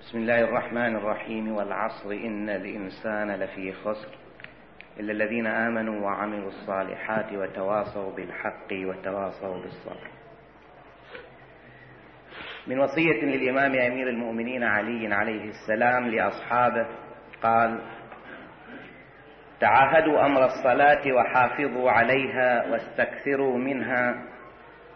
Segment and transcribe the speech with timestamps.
[0.00, 4.08] بسم الله الرحمن الرحيم والعصر إن الإنسان لفي خسر
[5.00, 10.10] إلا الذين آمنوا وعملوا الصالحات وتواصوا بالحق وتواصوا بالصبر.
[12.66, 16.86] من وصية للإمام أمير المؤمنين علي عليه السلام لأصحابه
[17.42, 17.80] قال
[19.60, 24.33] تعاهدوا أمر الصلاة وحافظوا عليها واستكثروا منها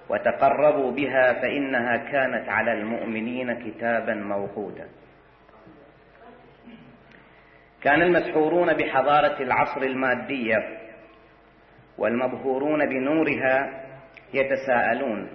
[0.08, 4.88] وتقربوا بها فإنها كانت على المؤمنين كتابا موقوتا.
[7.82, 10.78] كان المسحورون بحضارة العصر المادية
[11.98, 13.84] والمبهورون بنورها
[14.34, 15.28] يتساءلون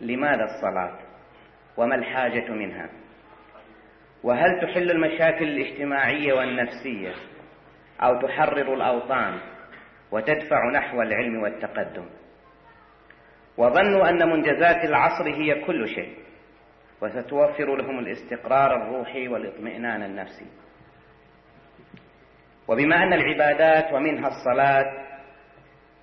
[0.00, 0.98] لماذا الصلاة؟
[1.76, 2.88] وما الحاجة منها؟
[4.22, 7.12] وهل تحل المشاكل الاجتماعية والنفسية
[8.02, 9.38] أو تحرر الأوطان
[10.10, 12.06] وتدفع نحو العلم والتقدم؟
[13.58, 16.14] وظنوا أن منجزات العصر هي كل شيء
[17.02, 20.46] وستوفر لهم الاستقرار الروحي والاطمئنان النفسي.
[22.68, 25.06] وبما أن العبادات ومنها الصلاة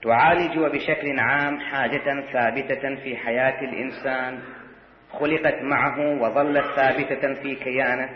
[0.03, 4.39] تعالج وبشكل عام حاجة ثابتة في حياة الإنسان
[5.11, 8.09] خلقت معه وظلت ثابتة في كيانه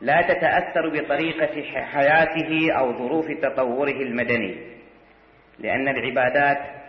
[0.00, 4.56] لا تتأثر بطريقة حياته أو ظروف تطوره المدني.
[5.58, 6.79] لأن العبادات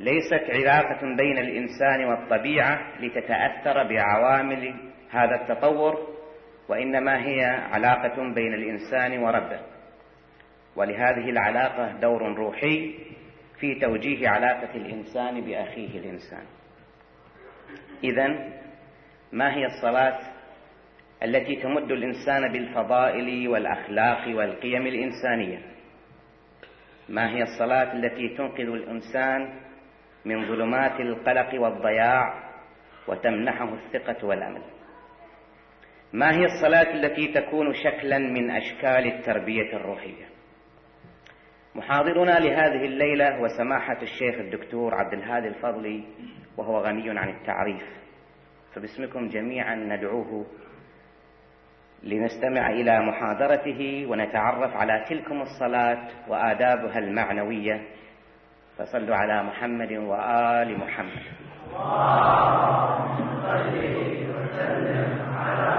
[0.00, 4.74] ليست علاقة بين الإنسان والطبيعة لتتأثر بعوامل
[5.10, 6.14] هذا التطور
[6.68, 9.60] وإنما هي علاقة بين الإنسان وربه.
[10.76, 12.94] ولهذه العلاقة دور روحي
[13.60, 16.44] في توجيه علاقة الإنسان بأخيه الإنسان.
[18.04, 18.50] إذا
[19.32, 20.18] ما هي الصلاة
[21.22, 25.58] التي تمد الإنسان بالفضائل والأخلاق والقيم الإنسانية؟
[27.08, 29.60] ما هي الصلاة التي تنقذ الإنسان
[30.24, 32.44] من ظلمات القلق والضياع
[33.08, 34.62] وتمنحه الثقة والأمل.
[36.12, 40.24] ما هي الصلاة التي تكون شكلا من أشكال التربية الروحية؟
[41.74, 46.04] محاضرنا لهذه الليلة هو سماحة الشيخ الدكتور عبد الهادي الفضلي
[46.56, 47.82] وهو غني عن التعريف.
[48.74, 50.46] فباسمكم جميعا ندعوه
[52.02, 57.82] لنستمع إلى محاضرته ونتعرف على تلكم الصلاة وآدابها المعنوية
[58.78, 61.22] فصلوا على محمد وآل محمد.
[61.74, 63.74] اللهم صل
[64.34, 65.10] وسلم
[65.44, 65.72] على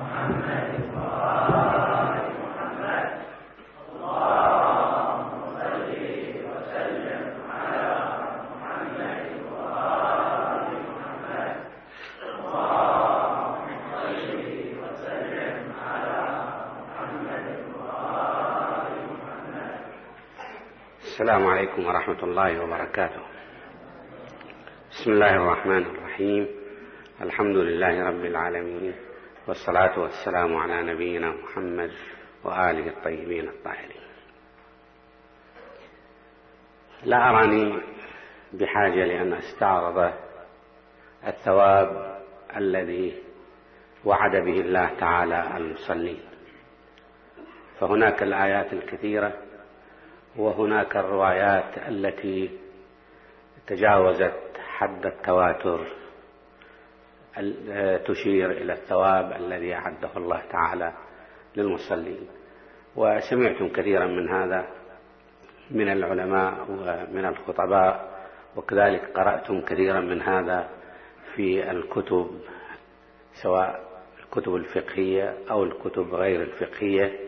[0.00, 3.08] محمد وآل محمد
[3.92, 5.90] اللهم صل
[6.48, 7.22] وسلم
[7.54, 7.88] على
[8.50, 11.54] محمد وآل محمد
[12.28, 14.18] اللهم صل
[14.82, 15.56] وسلم
[15.86, 16.20] على
[16.78, 19.78] محمد وآل محمد
[21.24, 23.22] السلام عليكم ورحمة الله وبركاته.
[24.90, 26.48] بسم الله الرحمن الرحيم.
[27.20, 28.94] الحمد لله رب العالمين
[29.48, 31.92] والصلاة والسلام على نبينا محمد
[32.44, 34.04] وآله الطيبين الطاهرين.
[37.04, 37.80] لا أراني
[38.52, 40.12] بحاجة لأن أستعرض
[41.26, 42.20] الثواب
[42.56, 43.22] الذي
[44.04, 46.20] وعد به الله تعالى المصلين.
[47.80, 49.43] فهناك الآيات الكثيرة
[50.36, 52.50] وهناك الروايات التي
[53.66, 55.86] تجاوزت حد التواتر
[58.06, 60.92] تشير إلى الثواب الذي أعده الله تعالى
[61.56, 62.28] للمصلين.
[62.96, 64.68] وسمعتم كثيرا من هذا
[65.70, 68.14] من العلماء ومن الخطباء
[68.56, 70.68] وكذلك قرأتم كثيرا من هذا
[71.34, 72.40] في الكتب
[73.42, 73.84] سواء
[74.24, 77.18] الكتب الفقهية أو الكتب غير الفقهية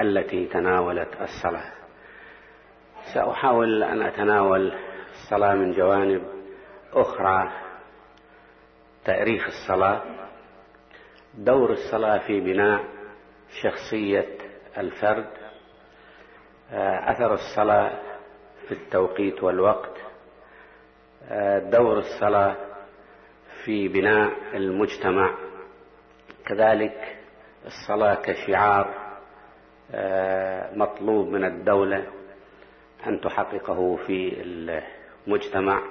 [0.00, 1.72] التي تناولت الصلاة.
[3.12, 4.72] سأحاول أن أتناول
[5.12, 6.22] الصلاة من جوانب
[6.92, 7.52] أخرى.
[9.04, 10.02] تأريخ الصلاة
[11.34, 12.84] دور الصلاة في بناء
[13.62, 14.38] شخصية
[14.78, 15.26] الفرد
[17.10, 18.00] أثر الصلاة
[18.68, 19.96] في التوقيت والوقت
[21.62, 22.56] دور الصلاة
[23.64, 25.34] في بناء المجتمع.
[26.46, 27.16] كذلك
[27.66, 28.94] الصلاة كشعار
[30.76, 32.06] مطلوب من الدولة.
[33.06, 34.42] أن تحققه في
[35.26, 35.82] المجتمع.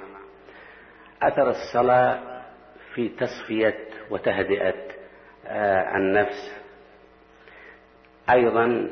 [1.21, 2.41] أثر الصلاة
[2.93, 3.77] في تصفية
[4.09, 4.73] وتهدئة
[5.95, 6.63] النفس.
[8.29, 8.89] أيضا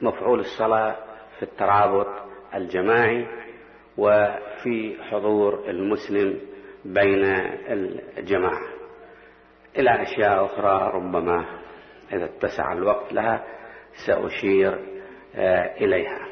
[0.00, 0.96] مفعول الصلاة
[1.36, 2.08] في الترابط
[2.54, 3.26] الجماعي
[3.98, 6.40] وفي حضور المسلم
[6.84, 7.24] بين
[8.18, 8.62] الجماعة.
[9.78, 11.44] إلى أشياء أخرى ربما
[12.12, 13.44] إذا اتسع الوقت لها
[14.06, 14.78] سأشير
[15.80, 16.23] إليها.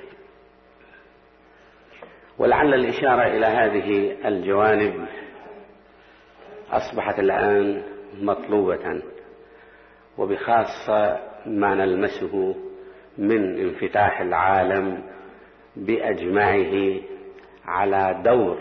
[2.42, 5.06] ولعل الإشارة إلى هذه الجوانب
[6.70, 7.82] أصبحت الآن
[8.20, 9.02] مطلوبة
[10.18, 12.54] وبخاصة ما نلمسه
[13.18, 15.02] من انفتاح العالم
[15.76, 17.00] بأجمعه
[17.64, 18.58] على دور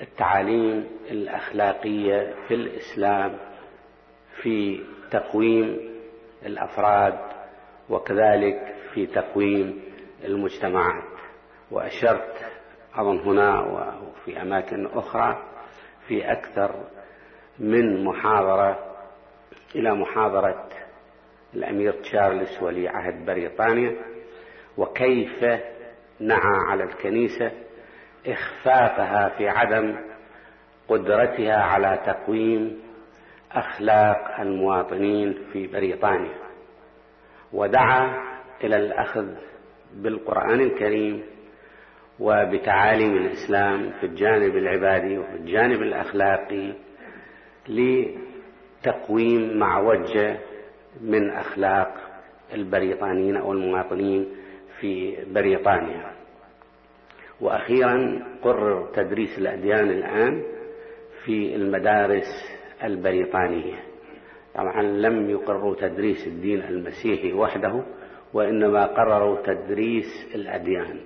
[0.00, 3.36] التعاليم الأخلاقية في الإسلام
[4.42, 4.80] في
[5.10, 5.78] تقويم
[6.46, 7.18] الأفراد
[7.90, 9.82] وكذلك في تقويم
[10.24, 11.13] المجتمعات.
[11.70, 12.34] وأشرت
[12.94, 15.42] أظن هنا وفي أماكن أخرى
[16.08, 16.84] في أكثر
[17.58, 18.94] من محاضرة
[19.74, 20.68] إلى محاضرة
[21.54, 23.96] الأمير تشارلز ولي عهد بريطانيا
[24.78, 25.44] وكيف
[26.20, 27.52] نعى على الكنيسة
[28.26, 29.96] إخفاقها في عدم
[30.88, 32.82] قدرتها على تقويم
[33.52, 36.34] أخلاق المواطنين في بريطانيا.
[37.52, 38.14] ودعا
[38.64, 39.26] إلى الأخذ
[39.92, 41.24] بالقرآن الكريم
[42.20, 46.72] وبتعاليم الإسلام في الجانب العبادي وفي الجانب الأخلاقي
[47.68, 50.38] لتقويم ما وجه
[51.00, 51.94] من أخلاق
[52.54, 54.28] البريطانيين أو المواطنين
[54.80, 56.12] في بريطانيا.
[57.40, 60.42] وأخيرا قرر تدريس الأديان الآن
[61.24, 63.76] في المدارس البريطانية.
[64.54, 67.84] طبعا لم يقرروا تدريس الدين المسيحي وحده
[68.32, 71.00] وإنما قرروا تدريس الأديان.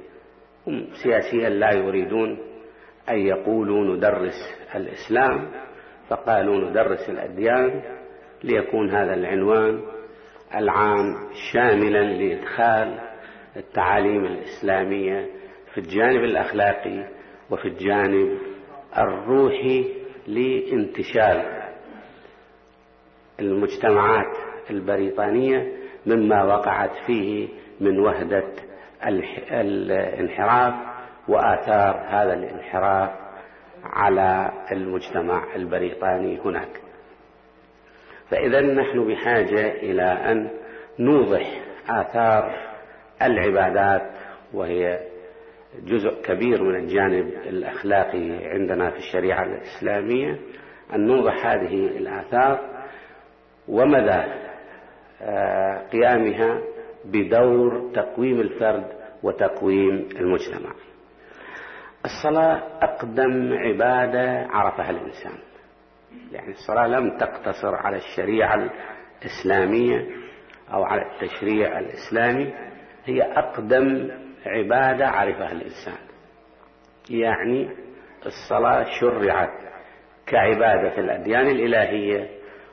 [0.69, 2.39] هم سياسيا لا يريدون
[3.09, 5.51] أن يقولوا ندرس الإسلام
[6.09, 7.83] فقالوا ندرس الأديان
[8.45, 9.83] ليكون هذا العنوان
[10.55, 11.15] العام
[11.53, 12.99] شاملا لإدخال
[13.57, 15.27] التعاليم الإسلامية
[15.75, 17.09] في الجانب الأخلاقي
[17.51, 18.39] وفي الجانب
[18.99, 19.85] الروحي
[20.27, 21.59] لانتشال
[23.41, 24.37] المجتمعات
[24.71, 25.73] البريطانية
[26.07, 27.49] مما وقعت فيه
[27.81, 28.68] من وهدة
[29.51, 30.75] الانحراف
[31.29, 33.11] وآثار هذا الانحراف
[33.85, 36.81] على المجتمع البريطاني هناك.
[38.31, 40.51] فإذا نحن بحاجة إلى أن
[40.99, 42.69] نوضح آثار
[43.23, 44.11] العبادات
[44.53, 45.01] وهي
[45.83, 50.39] جزء كبير من الجانب الأخلاقي عندنا في الشريعة الإسلامية
[50.95, 52.61] أن نوضح هذه الآثار
[53.69, 54.23] ومدى
[55.23, 56.61] آه، قيامها
[57.13, 58.87] بدور تقويم الفرد
[59.23, 60.71] وتقويم المجتمع.
[62.05, 65.39] الصلاة أقدم عبادة عرفها الإنسان.
[66.33, 68.71] يعني الصلاة لم تقتصر على الشريعة
[69.23, 70.07] الإسلامية
[70.73, 72.55] أو على التشريع الإسلامي
[73.05, 74.11] هي أقدم
[74.47, 75.99] عبادة عرفها الإنسان.
[77.11, 77.69] يعني
[78.27, 79.69] الصلاة شرعت
[80.27, 82.29] كعبادة في الأديان الإلهية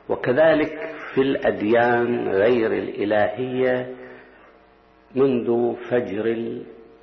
[0.08, 3.94] وكذلك في الأديان غير الإلهية
[5.14, 6.24] منذ فجر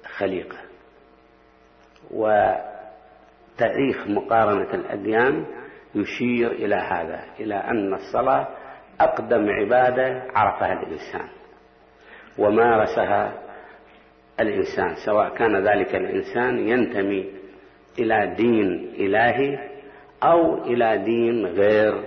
[0.04, 0.58] الخليقة.
[2.12, 5.46] وتاريخ مقارنة الأديان
[5.96, 8.48] يشير إلى هذا إلى أن الصلاة
[9.00, 11.28] أقدم عبادة عرفها الإنسان
[12.38, 13.34] ومارسها
[14.40, 17.34] الإنسان سواء كان ذلك الإنسان ينتمي
[18.00, 19.70] إلى دين إلهي
[20.24, 22.04] أو إلى دين غير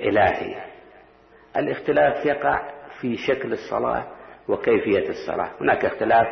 [0.00, 0.54] إلهي.
[1.56, 2.62] الاختلاف يقع
[3.00, 4.06] في شكل الصلاة
[4.48, 5.50] وكيفية الصلاة.
[5.60, 6.26] هناك اختلاف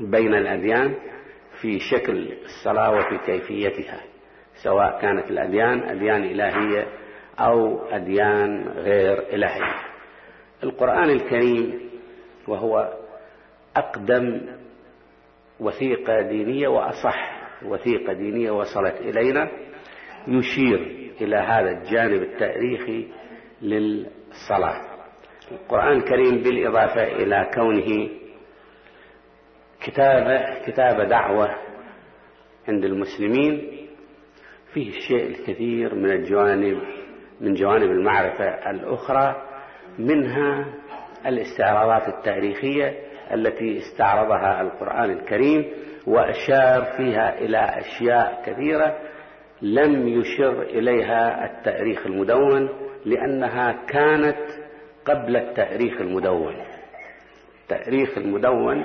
[0.00, 0.94] بين الأديان
[1.60, 4.00] في شكل الصلاة وفي كيفيتها
[4.62, 6.86] سواء كانت الأديان أديان إلهية
[7.38, 9.74] أو أديان غير إلهية.
[10.62, 11.90] القرآن الكريم
[12.48, 12.92] وهو
[13.76, 14.40] أقدم
[15.60, 19.50] وثيقة دينية وأصح وثيقة دينية وصلت إلينا
[20.28, 23.08] يشير إلى هذا الجانب التاريخي
[23.62, 24.89] للصلاة.
[25.50, 28.08] القرآن الكريم بالإضافة إلى كونه
[29.80, 31.48] كتابة كتابة دعوة
[32.68, 33.80] عند المسلمين.
[34.74, 36.78] فيه الشيء الكثير من الجوانب
[37.40, 39.42] من جوانب المعرفة الأخرى
[39.98, 40.74] منها
[41.26, 42.98] الاستعراضات التاريخية
[43.34, 45.64] التي استعرضها القرآن الكريم
[46.06, 48.98] وأشار فيها إلى أشياء كثيرة
[49.62, 52.68] لم يشر إليها التاريخ المدون
[53.04, 54.38] لأنها كانت
[55.10, 56.54] قبل التاريخ المدون.
[57.62, 58.84] التاريخ المدون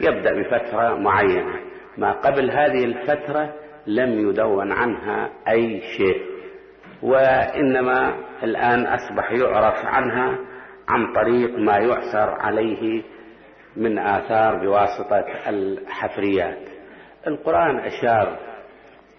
[0.00, 1.60] يبدأ بفترة معينة.
[1.98, 3.54] ما قبل هذه الفترة
[3.86, 6.22] لم يدون عنها أي شيء
[7.02, 10.38] وإنما الآن أصبح يعرف عنها
[10.88, 13.02] عن طريق ما يعثر عليه
[13.76, 16.58] من آثار بواسطة الحفريات.
[17.26, 18.38] القرآن أشار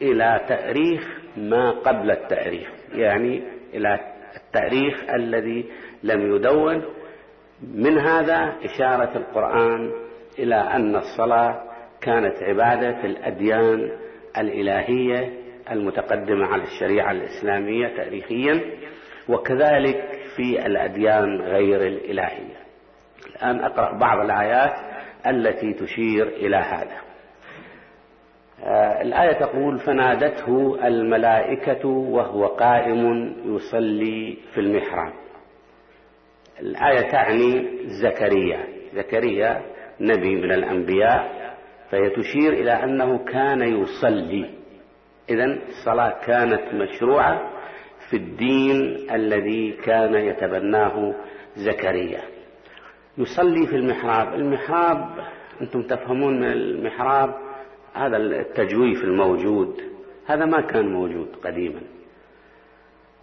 [0.01, 3.43] إلى تأريخ ما قبل التأريخ يعني
[3.74, 4.00] إلى
[4.36, 5.65] التاريخ الذي
[6.03, 6.84] لم يدون.
[7.74, 9.91] من هذا إشارة القرآن
[10.39, 11.63] إلى أن الصلاة
[12.01, 13.91] كانت عبادة في الأديان
[14.38, 15.34] الإلهية
[15.72, 18.62] المتقدمة على الشريعة الإسلامية تاريخيا
[19.29, 22.62] وكذلك في الأديان غير الإلهية.
[23.36, 24.74] الآن أقرأ بعض الآيات
[25.27, 27.01] التي تشير إلى هذا.
[28.63, 35.21] آه، الآية تقول فنادته الملائكة وهو قائم يصلي في المحراب.
[36.62, 38.68] الآية تعني زكريا.
[38.94, 39.62] زكريا
[40.00, 41.56] نبي من الأنبياء
[41.91, 44.50] فهي تشير إلى أنه كان يصلي.
[45.30, 47.51] إذا الصلاة كانت مشروعة
[48.10, 51.15] في الدين الذي كان يتبناه
[51.56, 52.22] زكريا.
[53.18, 54.34] يصلي في المحراب.
[54.34, 55.10] المحراب
[55.62, 57.36] أنتم تفهمون من المحراب
[57.94, 59.82] هذا التجويف الموجود
[60.27, 61.82] هذا ما كان موجود قديما.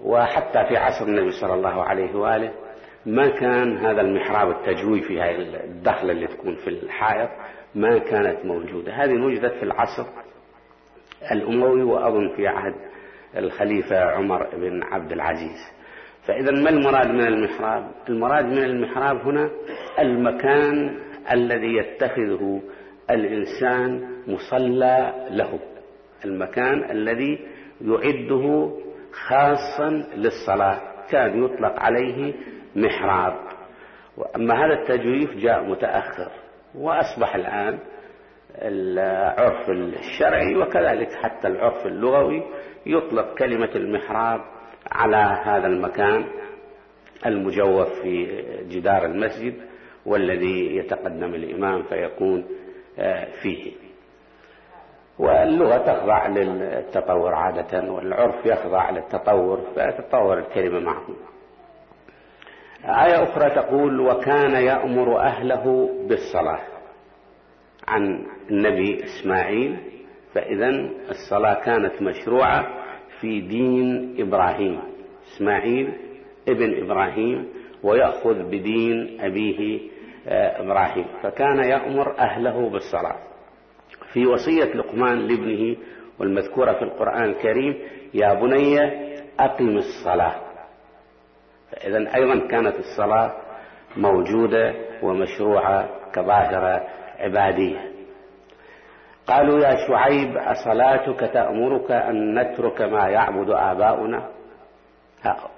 [0.00, 2.67] وحتى في عصر النبي صلى الله عليه وآله
[3.06, 7.30] ما كان هذا المحراب التجويفي هاي الدخلة اللي تكون في الحائط
[7.74, 8.92] ما كانت موجودة.
[8.92, 10.06] هذه وجدت في العصر
[11.32, 12.74] الأموي وأظن في عهد
[13.36, 15.58] الخليفة عمر بن عبد العزيز.
[16.26, 19.50] فإذا ما المراد من المحراب؟ المراد من المحراب هنا
[19.98, 20.98] المكان
[21.32, 22.62] الذي يتخذه
[23.10, 25.58] الإنسان مصلى له.
[26.24, 27.38] المكان الذي
[27.80, 28.72] يعده
[29.12, 30.80] خاصا للصلاة.
[31.10, 32.34] كان يطلق عليه
[32.76, 33.34] محراب
[34.16, 36.30] وأما هذا التجويف جاء متأخر
[36.74, 37.78] وأصبح الآن
[38.54, 42.42] العرف الشرعي وكذلك حتى العرف اللغوي
[42.86, 44.40] يطلق كلمة المحراب
[44.92, 46.24] على هذا المكان
[47.26, 49.54] المجوف في جدار المسجد
[50.06, 52.44] والذي يتقدم الإمام فيكون
[52.98, 53.72] آه، فيه.
[55.18, 61.06] واللغة تخضع للتطور عادة والعرف يخضع للتطور فتتطور الكلمة معه.
[62.84, 66.60] آية أخرى تقول وكان يأمر أهله بالصلاة
[67.88, 69.76] عن النبي إسماعيل
[70.34, 70.68] فإذا
[71.10, 72.66] الصلاة كانت مشروعة
[73.20, 74.80] في دين إبراهيم.
[75.36, 75.92] إسماعيل
[76.48, 77.48] ابن إبراهيم
[77.82, 79.80] ويأخذ بدين أبيه
[80.28, 81.04] آه، إبراهيم.
[81.22, 83.16] فكان يأمر أهله بالصلاة.
[84.12, 85.76] في وصية لقمان لابنه
[86.18, 87.74] والمذكورة في القرآن الكريم
[88.14, 88.78] يا بني
[89.40, 90.47] أقم الصلاة.
[91.70, 93.32] فإذا أيضا كانت الصلاة
[93.96, 96.86] موجودة ومشروعة كظاهرة
[97.18, 97.92] عبادية.
[99.26, 104.28] قالوا يا شعيب أصلاتك تأمرك أن نترك ما يعبد آباؤنا؟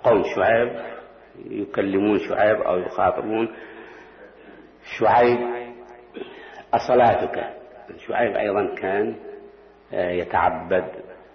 [0.05, 0.73] قوم شعيب
[1.47, 3.49] يكلمون شعيب أو يخاطبون.
[4.99, 5.39] شعيب
[6.75, 7.51] أصلاتك.
[8.07, 9.15] شعيب أيضا كان
[9.95, 10.85] آه، يتعبد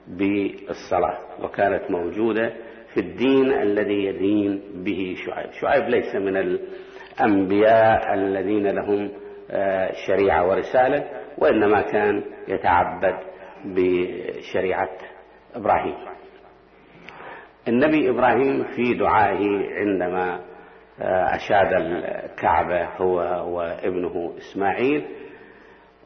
[0.08, 2.53] بالصلاة وكانت موجودة
[2.96, 5.52] في الدين الذي يدين به شعيب.
[5.52, 9.12] شعيب ليس من الأنبياء الذين لهم
[9.52, 11.04] آه، شريعة ورسالة
[11.38, 13.16] وإنما كان يتعبد
[13.66, 14.90] بشريعة
[15.56, 15.96] إبراهيم.
[17.68, 20.40] النبي إبراهيم في دعائه عندما
[21.02, 23.18] آه، أشاد الكعبة هو
[23.58, 25.06] وابنه إسماعيل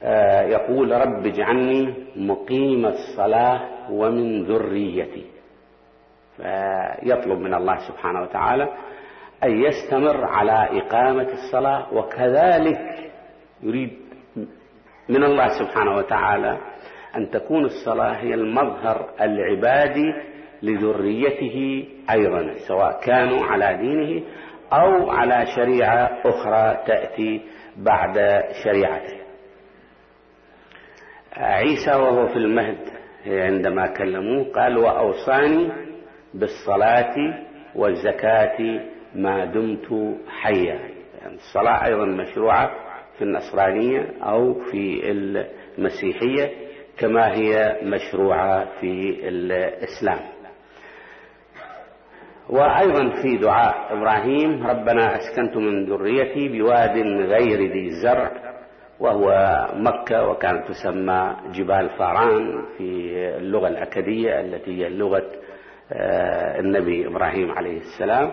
[0.03, 5.38] آه، يقول رب اجعلني مقيم الصلاة ومن ذريتي.
[6.41, 8.69] فيطلب من الله سبحانه وتعالى
[9.43, 13.11] أن يستمر على إقامة الصلاة وكذلك
[13.63, 13.99] يريد
[15.09, 16.57] من الله سبحانه وتعالى
[17.15, 20.13] أن تكون الصلاة هي المظهر العبادي
[20.63, 24.23] لذريته أيضا سواء كانوا على دينه
[24.73, 27.41] أو على شريعة أخرى تأتي
[27.77, 29.19] بعد شريعته.
[31.37, 32.77] عيسى وهو في المهد
[33.27, 35.88] عندما كلموه قال وأوصاني
[36.33, 37.15] بالصلاة
[37.75, 38.79] والزكاة
[39.15, 40.79] ما دمت حيا.
[41.21, 42.71] يعني الصلاة أيضا مشروعة
[43.17, 46.51] في النصرانية أو في المسيحية
[46.97, 50.19] كما هي مشروعة في الإسلام.
[52.49, 58.31] وأيضا في دعاء إبراهيم ربنا أسكنت من ذريتي بواد غير ذي زرع
[58.99, 59.27] وهو
[59.73, 62.83] مكة وكانت تسمى جبال فاران في
[63.37, 65.31] اللغة الأكدية التي هي لغة
[65.91, 68.31] النبي إبراهيم عليه السلام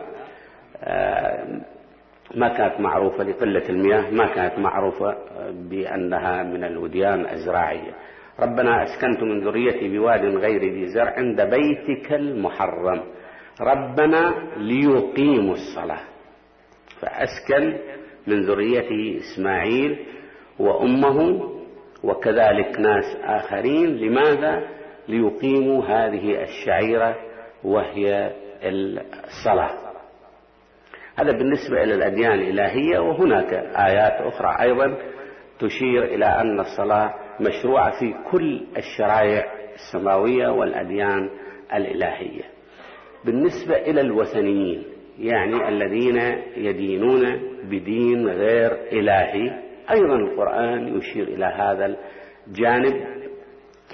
[0.82, 1.60] آه،
[2.34, 5.16] ما كانت معروفة لقلة المياه ما كانت معروفة
[5.50, 7.92] بأنها من الوديان الزراعية.
[8.40, 13.02] ربنا أسكنت من ذريتي بواد غير ذي زرع عند بيتك المحرم.
[13.60, 16.00] ربنا ليقيموا الصلاة.
[17.00, 17.78] فأسكن
[18.26, 19.98] من ذريته إسماعيل
[20.58, 21.50] وأمه
[22.04, 23.96] وكذلك ناس آخرين.
[23.96, 24.62] لماذا؟
[25.08, 27.16] ليقيموا هذه الشعيرة
[27.66, 28.32] وهي
[28.62, 29.70] الصلاة.
[31.18, 34.96] هذا بالنسبة إلى الأديان الإلهية وهناك آيات أخرى أيضا
[35.58, 39.44] تشير إلى أن الصلاة مشروعة في كل الشرائع
[39.74, 41.30] السماوية والأديان
[41.74, 42.44] الإلهية.
[43.24, 44.84] بالنسبة إلى الوثنيين
[45.18, 46.16] يعني الذين
[46.56, 47.22] يدينون
[47.64, 51.96] بدين غير إلهي أيضا القرآن يشير إلى هذا
[52.46, 53.06] الجانب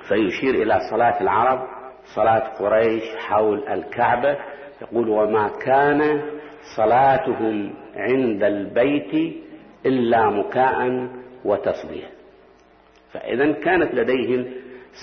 [0.09, 1.72] فيشير إلى صلاة العرب
[2.05, 4.37] صلاة قريش حول الكعبة
[4.83, 6.23] يقول وما كان
[6.77, 9.43] صلاتهم عند البيت
[9.87, 11.09] إلا مكاء
[11.45, 12.09] وتصبيح.
[13.13, 14.47] فإذا كانت لديهم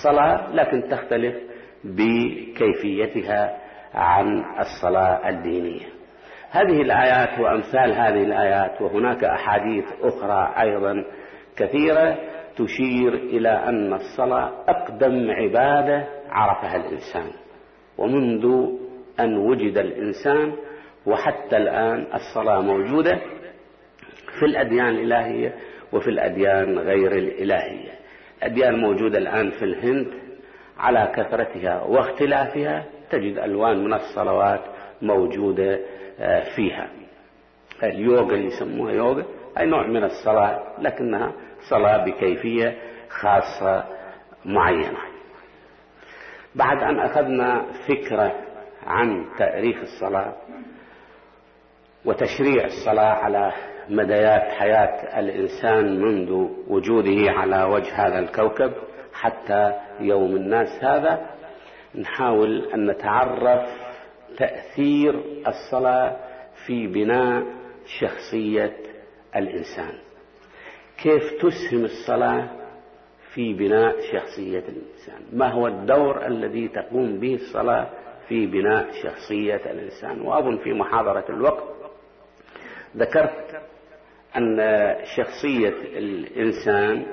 [0.04, 1.36] صلاة لكن تختلف
[1.84, 3.58] بكيفيتها
[3.94, 5.86] عن الصلاة الدينية.
[6.52, 11.06] هذه الآيات وأمثال هذه الآيات وهناك أحاديث أخرى أيضا
[11.58, 12.18] كثيرة
[12.58, 17.32] تشير إلى أن الصلاة أقدم عبادة عرفها الإنسان.
[17.98, 18.70] ومنذ
[19.20, 20.54] أن وجد الإنسان
[21.06, 23.20] وحتى الآن الصلاة موجودة
[24.40, 25.56] في الأديان الإلهية
[25.94, 27.92] وفي الأديان غير الإلهية.
[28.38, 30.08] الأديان موجودة الآن في الهند
[30.78, 34.62] على كثرتها واختلافها تجد ألوان من الصلوات
[35.02, 35.80] موجودة
[36.20, 36.90] آه، فيها.
[37.84, 39.26] اليوغا اللي يسموها يوغا
[39.58, 41.32] أي نوع من الصلاة لكنها
[41.70, 42.78] صلاة بكيفية
[43.10, 43.84] خاصة
[44.46, 45.09] معينة.
[46.60, 48.36] بعد أن أخذنا فكرة
[48.88, 50.36] عن تأريخ الصلاة
[52.06, 53.52] وتشريع الصلاة على
[53.90, 58.74] مديات حياة الإنسان منذ وجوده على وجه هذا الكوكب
[59.14, 61.30] حتى يوم الناس هذا
[61.96, 63.70] نحاول أن نتعرف
[64.38, 66.18] تأثير الصلاة
[66.66, 67.44] في بناء
[68.00, 68.78] شخصية
[69.36, 69.94] الإنسان.
[71.04, 72.59] كيف تسهم الصلاة؟
[73.34, 75.22] في بناء شخصية الإنسان.
[75.34, 77.90] ما هو الدور الذي تقوم به الصلاة
[78.28, 81.64] في بناء شخصية الإنسان؟ وأظن في محاضرة الوقت
[82.98, 83.62] ذكرت
[84.38, 84.58] أن
[85.16, 87.06] شخصية الإنسان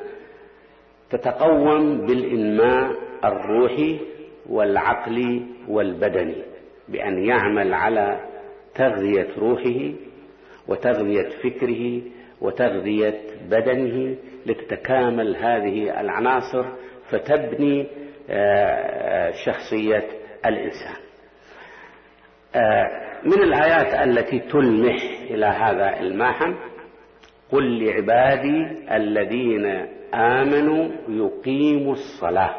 [1.10, 3.98] تتقوم بالإنماء الروحي
[4.48, 6.42] والعقلي والبدني
[6.88, 8.20] بأن يعمل على
[8.74, 9.92] تغذية روحه
[10.68, 12.02] وتغذية فكره
[12.40, 16.64] وتغذية بدنه لتتكامل هذه العناصر
[17.10, 17.86] فتبني
[18.30, 20.06] آه، شخصية
[20.46, 20.96] الإنسان.
[22.54, 26.54] آه، من الآيات التي تلمح إلى هذا الماحن
[27.52, 29.66] قل لعبادي الذين
[30.14, 32.54] آمنوا يقيموا الصلاة.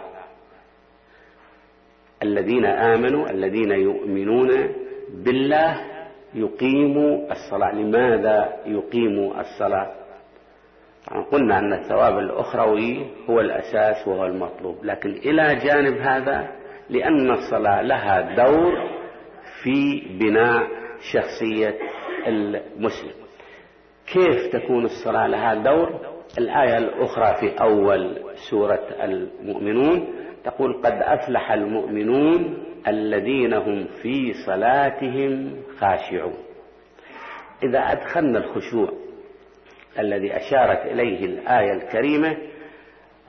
[2.23, 4.50] الذين آمنوا الذين يؤمنون
[5.10, 5.78] بالله
[6.34, 7.71] يقيموا الصلاة.
[7.76, 10.07] لماذا يقيموا الصلاة؟
[11.32, 16.48] قلنا أن الثواب الأخروي هو الأساس وهو المطلوب لكن إلى جانب هذا
[16.89, 18.74] لأن الصلاة لها دور
[19.63, 20.67] في بناء
[21.12, 21.76] شخصية
[22.28, 23.12] المسلم.
[24.13, 26.00] كيف تكون الصلاة لها دور؟
[26.38, 28.17] الآية الأخرى في أول
[28.50, 30.08] سورة المؤمنون
[30.43, 36.38] تقول قد أفلح المؤمنون الذين هم في صلاتهم خاشعون
[37.63, 39.07] إذا أدخلنا الخشوع
[40.00, 42.38] الذي أشارت إليه الآية الكريمة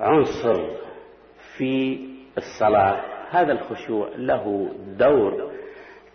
[0.01, 0.67] عنصر
[1.57, 1.99] في
[2.39, 3.01] الصلاة.
[3.31, 5.51] هذا الخشوع له دور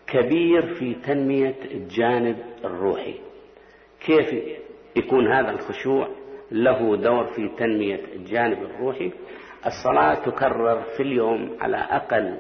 [0.08, 3.16] كبير في تنمية الجانب الروحي.
[4.06, 4.34] كيف
[4.96, 6.08] يكون هذا الخشوع؟
[6.52, 9.12] له دور في تنمية الجانب الروحي.
[9.66, 12.38] الصلاة تكرر في اليوم على أقل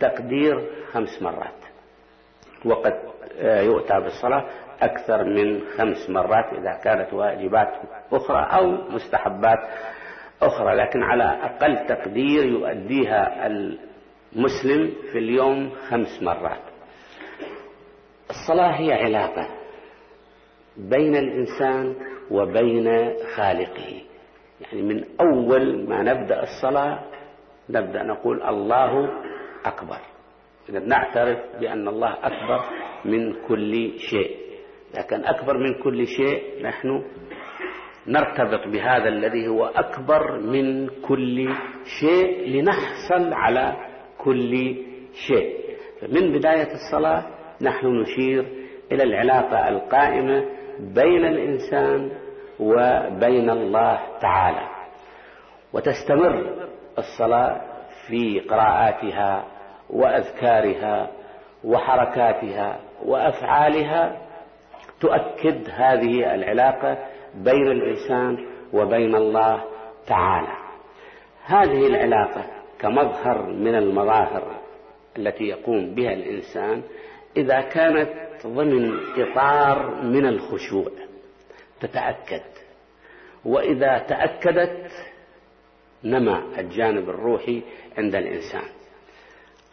[0.00, 1.60] تقدير خمس مرات.
[2.64, 3.00] وقد
[3.38, 4.46] آه، يؤتى بالصلاة
[4.82, 7.68] أكثر من خمس مرات إذا كانت واجبات
[8.12, 9.58] أخرى أو مستحبات
[10.42, 16.62] أخرى لكن على أقل تقدير يؤديها المسلم في اليوم خمس مرات.
[18.30, 19.48] الصلاة هي علاقة
[20.76, 21.94] بين الإنسان
[22.30, 24.02] وبين خالقه.
[24.60, 26.98] يعني من أول ما نبدأ الصلاة
[27.70, 29.08] نبدأ نقول الله
[29.64, 29.98] أكبر.
[30.86, 32.64] نعترف بأن الله أكبر
[33.04, 34.49] من كل شيء.
[34.94, 37.02] لكن أكبر من كل شيء نحن
[38.06, 41.48] نرتبط بهذا الذي هو أكبر من كل
[42.00, 43.76] شيء لنحصل على
[44.18, 44.76] كل
[45.26, 45.54] شيء.
[46.00, 47.22] فمن بداية الصلاة
[47.62, 48.44] نحن نشير
[48.92, 50.44] إلى العلاقة القائمة
[50.80, 52.10] بين الإنسان
[52.60, 54.68] وبين الله تعالى.
[55.72, 56.54] وتستمر
[56.98, 57.60] الصلاة
[58.08, 59.44] في قراءاتها
[59.90, 61.10] وأذكارها
[61.64, 64.16] وحركاتها وأفعالها
[65.00, 66.98] تؤكد هذه العلاقة
[67.34, 69.64] بين الإنسان وبين الله
[70.06, 70.56] تعالى.
[71.44, 72.44] هذه العلاقة
[72.78, 74.60] كمظهر من المظاهر
[75.18, 76.82] التي يقوم بها الإنسان
[77.36, 78.10] إذا كانت
[78.46, 80.90] ضمن إطار من الخشوع
[81.80, 82.42] تتأكد.
[83.44, 84.90] وإذا تأكدت
[86.04, 87.62] نما الجانب الروحي
[87.98, 88.68] عند الإنسان.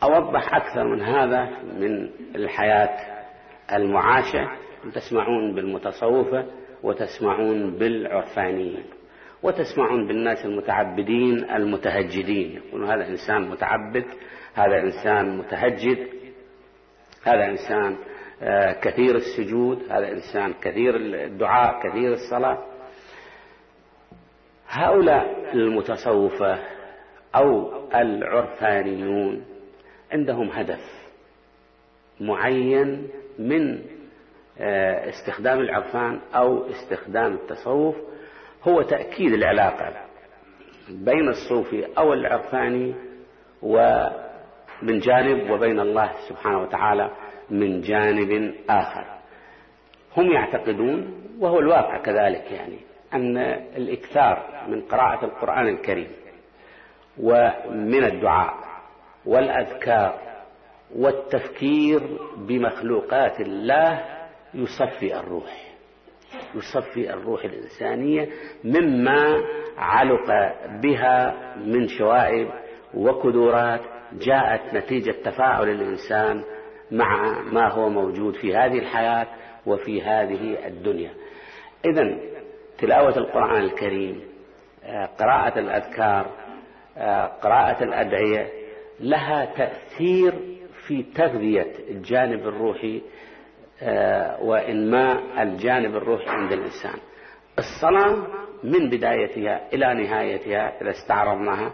[0.03, 3.23] أوضح أكثر من هذا من الحياة
[3.73, 4.66] المعاشة.
[4.95, 6.45] تسمعون بالمتصوفة
[6.83, 8.83] وتسمعون بالعرفانيين
[9.43, 12.51] وتسمعون بالناس المتعبدين المتهجدين.
[12.51, 14.05] يقولون هذا إنسان متعبد
[14.53, 16.07] هذا إنسان متهجد
[17.23, 17.97] هذا إنسان
[18.41, 22.63] آه، كثير السجود هذا إنسان كثير الدعاء كثير الصلاة.
[24.69, 26.59] هؤلاء المتصوفة
[27.35, 29.45] أو العرفانيون
[30.11, 30.97] عندهم هدف
[32.19, 33.07] معين
[33.39, 33.79] من
[34.59, 37.95] استخدام العرفان أو استخدام التصوف
[38.63, 39.93] هو تأكيد العلاقة
[40.89, 42.95] بين الصوفي أو العرفاني
[43.61, 47.11] ومن جانب وبين الله سبحانه وتعالى
[47.49, 49.05] من جانب آخر.
[50.17, 52.77] هم يعتقدون وهو الواقع كذلك يعني
[53.13, 53.37] أن
[53.77, 56.07] الإكثار من قراءة القرآن الكريم
[57.19, 58.53] ومن الدعاء
[59.25, 60.19] والأذكار
[60.95, 62.01] والتفكير
[62.37, 64.16] بمخلوقات الله
[64.53, 65.67] يصفي الروح
[66.55, 68.29] يصفي الروح الإنسانية
[68.63, 69.43] مما
[69.77, 72.49] علق بها من شوائب
[72.93, 73.81] وكدورات
[74.13, 76.43] جاءت نتيجة تفاعل الإنسان
[76.91, 79.27] مع ما هو موجود في هذه الحياة
[79.65, 81.11] وفي هذه الدنيا.
[81.85, 82.17] إذا
[82.77, 84.21] تلاوة القرآن الكريم
[84.83, 86.31] آه، قراءة الأذكار
[86.97, 88.49] آه، قراءة الأدعية
[88.99, 90.33] لها تأثير
[90.87, 93.01] في تغذية الجانب الروحي
[94.41, 96.99] وإنماء الجانب الروحي عند الإنسان.
[97.59, 98.27] الصلاة
[98.63, 101.71] من بدايتها إلى نهايتها إذا استعرضناها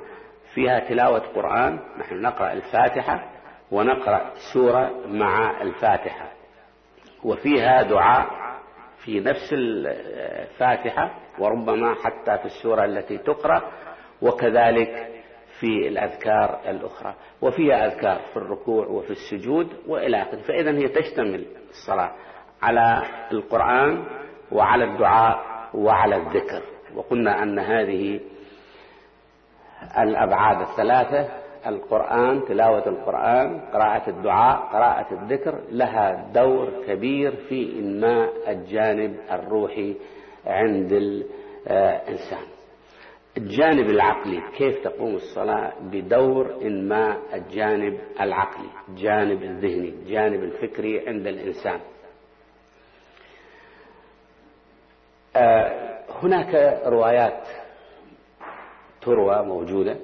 [0.53, 3.29] فيها تلاوة قرآن نحن نقرأ الفاتحة
[3.71, 6.31] ونقرأ سورة مع الفاتحة.
[7.23, 8.27] وفيها دعاء
[9.03, 13.71] في نفس الفاتحة وربما حتى في السورة التي تقرأ
[14.21, 15.07] وكذلك
[15.63, 20.41] في الأذكار الأخرى وفيها أذكار في الركوع وفي السجود وإلى آخره.
[20.41, 22.11] فإذا هي تشتمل الصلاة
[22.61, 24.05] على القرآن
[24.51, 25.39] وعلى الدعاء
[25.73, 26.61] وعلى الذكر.
[26.95, 28.19] وقلنا أن هذه
[29.97, 31.27] الأبعاد الثلاثة
[31.67, 39.95] القرآن تلاوة القرآن قراءة الدعاء قراءة الذكر لها دور كبير في إنماء الجانب الروحي
[40.45, 42.52] عند الإنسان.
[43.37, 44.41] الجانب العقلي.
[44.57, 51.79] كيف تقوم الصلاة بدور إنماء الجانب العقلي الجانب الذهني الجانب الفكري عند الإنسان؟
[55.35, 57.47] آه، هناك روايات
[59.01, 59.97] تروى موجودة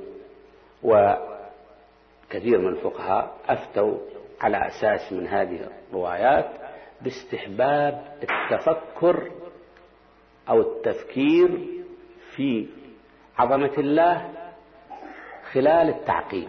[0.83, 3.97] وكثير من الفقهاء أفتوا
[4.41, 6.51] على أساس من هذه الروايات
[7.01, 9.31] باستحباب التفكر
[10.49, 11.67] أو التفكير
[12.35, 12.67] في
[13.39, 14.29] عظمة الله
[15.51, 16.47] خلال التعقيب.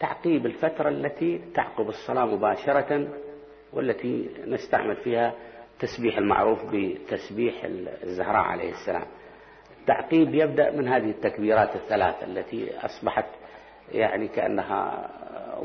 [0.00, 3.08] تعقيب الفترة التي تعقب الصلاة مباشرة
[3.72, 5.32] والتي نستعمل فيها
[5.74, 7.54] التسبيح المعروف بتسبيح
[8.02, 9.04] الزهراء عليه السلام.
[9.80, 13.26] التعقيب يبدأ من هذه التكبيرات الثلاثة التي أصبحت
[13.92, 15.10] يعني كأنها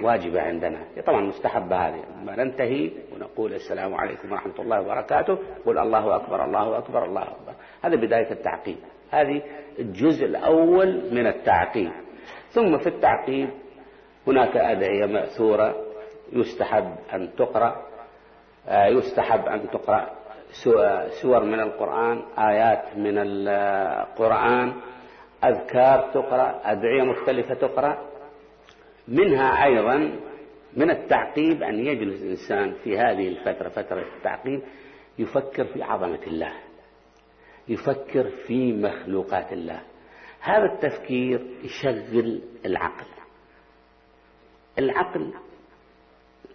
[0.02, 0.80] واجبة عندنا.
[1.08, 2.04] طبعا مستحبة هذه.
[2.26, 5.38] ما ننتهي ونقول السلام عليكم ورحمة الله وبركاته.
[5.66, 7.54] قل الله أكبر الله أكبر الله أكبر.
[7.84, 8.78] هذا بداية التعقيب.
[9.22, 9.42] هذه
[9.80, 11.92] الجزء الأول من التعقيب
[12.50, 13.50] ثم في التعقيب
[14.28, 15.76] هناك أدعية مأثورة
[16.34, 17.86] يستحب أن تقرأ
[18.68, 20.10] آه، يستحب أن تقرأ
[21.22, 24.74] سور من القرآن آيات من القرآن
[25.44, 27.98] أذكار تقرأ أدعية مختلفة تقرأ.
[29.08, 30.12] منها أيضا
[30.74, 34.62] من التعقيب أن يجلس الإنسان في هذه الفترة فترة التعقيب
[35.20, 36.52] يفكر في عظمة الله.
[37.68, 39.82] يفكر في مخلوقات الله.
[40.42, 43.06] هذا التفكير يشغل العقل.
[44.80, 45.34] العقل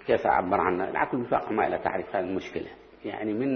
[0.06, 2.68] كيف أعبر عنه؟ العقل بفاق ما إلى تعريف هذه المشكلة.
[3.04, 3.50] يعني من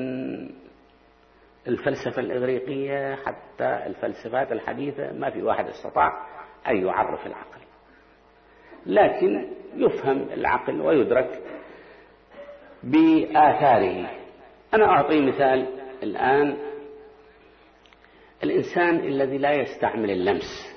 [1.68, 6.26] الفلسفة الإغريقية حتى الفلسفات الحديثة ما في واحد استطاع
[6.68, 7.60] أن يعرف العقل.
[8.86, 11.42] لكن يفهم العقل ويدرك
[12.82, 14.10] بآثاره.
[14.74, 15.68] أنا أعطي مثال
[16.02, 16.56] الآن
[18.42, 20.74] الإنسان الذي لا يستعمل اللمس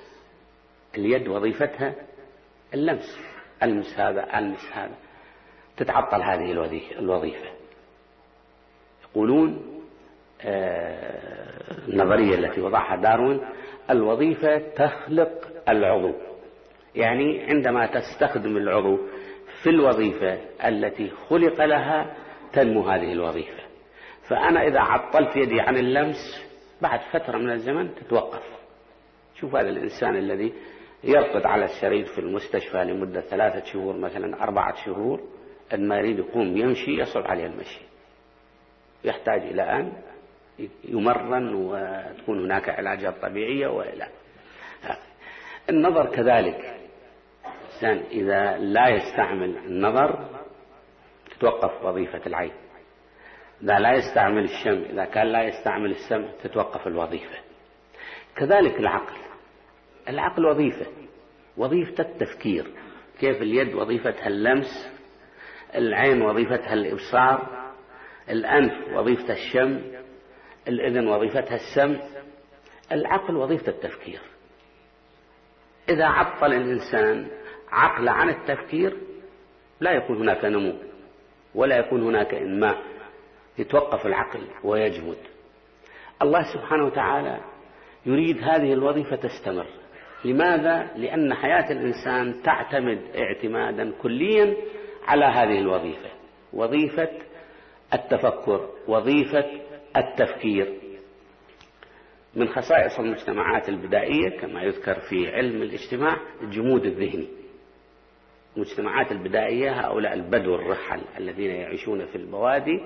[0.98, 1.94] اليد وظيفتها
[2.74, 3.20] اللمس
[3.64, 4.96] ألمس هذا ألمس هذا.
[5.78, 6.52] تتعطل هذه
[7.00, 7.50] الوظيفة
[9.10, 9.74] يقولون
[10.42, 13.42] آه، النظرية التي وضعها داروين
[13.90, 16.14] الوظيفة تخلق العضو.
[16.96, 19.00] يعني عندما تستخدم العضو
[19.64, 22.16] في الوظيفة التي خلق لها
[22.54, 23.64] تنمو هذه الوظيفة.
[24.30, 26.47] فأنا إذا عطلت يدي عن اللمس
[26.82, 28.44] بعد فترة من الزمن تتوقف.
[29.36, 30.54] شوف هذا الإنسان الذي
[31.04, 35.22] يرقد على السرير في المستشفى لمدة ثلاثة شهور مثلا أربعة شهور
[35.72, 37.82] عندما يريد يقوم يمشي يصعب عليه المشي.
[39.04, 39.94] يحتاج إلى أن
[40.84, 44.08] يمرن وتكون هناك علاجات طبيعية وإلى.
[45.70, 46.78] النظر كذلك.
[47.82, 50.30] الإنسان إذا لا يستعمل النظر
[51.32, 52.52] تتوقف وظيفة العين.
[53.62, 57.38] إذا لا يستعمل الشم إذا كان لا يستعمل السمع تتوقف الوظيفة.
[58.36, 59.16] كذلك العقل.
[60.10, 60.86] العقل وظيفة.
[61.58, 62.68] وظيفة التفكير.
[63.20, 64.90] كيف اليد وظيفتها اللمس
[65.76, 67.68] العين وظيفتها الإبصار
[68.30, 69.82] الأنف وظيفة الشم
[70.68, 72.00] الإذن وظيفتها السمع
[72.92, 74.20] العقل وظيفة التفكير.
[75.90, 77.28] إذا عطل الإنسان
[77.70, 78.98] عقل عن التفكير
[79.80, 80.74] لا يكون هناك نمو
[81.56, 82.97] ولا يكون هناك إنماء.
[83.60, 85.18] يتوقف العقل ويجمد
[86.22, 87.40] الله سبحانه وتعالى
[88.06, 89.66] يريد هذه الوظيفة تستمر.
[90.26, 94.56] لماذا؟ لأن حياة الإنسان تعتمد اعتمادا كليا
[95.08, 96.10] على هذه الوظيفة.
[96.54, 97.10] وظيفة
[97.94, 99.46] التفكر وظيفة
[99.98, 100.74] التفكير.
[102.36, 107.28] من خصائص المجتمعات البدائية كما يذكر في علم الاجتماع الجمود الذهني.
[108.58, 112.82] المجتمعات البدائية هؤلاء البدو الرحل الذين يعيشون في البوادي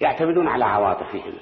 [0.00, 1.34] يعتمدون على عواطفهم.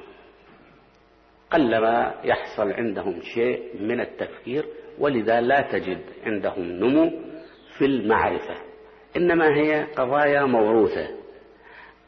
[1.50, 4.64] قلما يحصل عندهم شيء من التفكير
[4.98, 7.10] ولذا لا تجد عندهم نمو
[7.78, 8.54] في المعرفة.
[9.16, 11.08] إنما هي قضايا موروثة.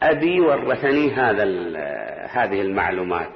[0.03, 1.45] أبي ورثني هذا
[2.27, 3.33] هذه المعلومات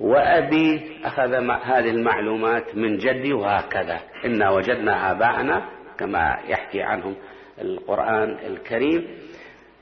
[0.00, 4.00] وأبي أخذ هذه المعلومات من جدي وهكذا.
[4.24, 7.16] إنا وجدنا آباءنا كما يحكي عنهم
[7.60, 9.08] القرآن الكريم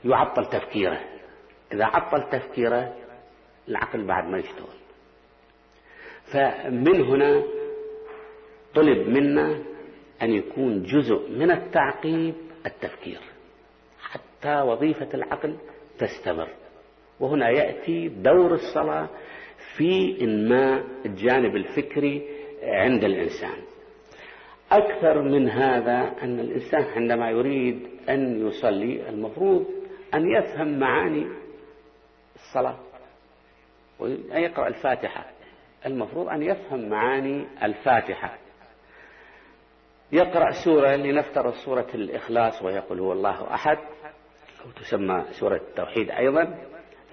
[0.05, 0.99] يعطل تفكيره.
[1.75, 2.93] إذا عطل تفكيره
[3.69, 4.75] العقل بعد ما يشتغل.
[6.25, 7.43] فمن هنا
[8.75, 9.63] طلب منا
[10.21, 12.33] أن يكون جزء من التعقيب
[12.65, 13.19] التفكير
[14.01, 15.55] حتى وظيفة العقل
[15.99, 16.49] تستمر.
[17.19, 19.09] وهنا يأتي دور الصلاة
[19.77, 22.27] في إنماء الجانب الفكري
[22.63, 23.57] عند الإنسان.
[24.71, 29.65] أكثر من هذا أن الإنسان عندما يريد أن يصلي المفروض
[30.13, 31.27] أن يفهم معاني
[32.47, 32.77] الصلاة.
[33.99, 35.25] وأن يقرأ الفاتحة.
[35.85, 38.37] المفروض أن يفهم معاني الفاتحة.
[40.11, 43.77] يقرأ سورة لنفترض سورة الإخلاص ويقول هو الله أحد
[44.65, 46.57] أو تسمى سورة التوحيد أيضا.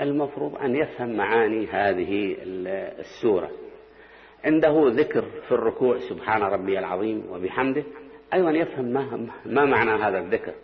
[0.00, 2.36] المفروض أن يفهم معاني هذه
[2.98, 3.50] السورة.
[4.44, 7.84] عنده ذكر في الركوع سبحان ربي العظيم وبحمده.
[8.34, 10.54] أيضا يفهم ما, ما معنى هذا الذكر.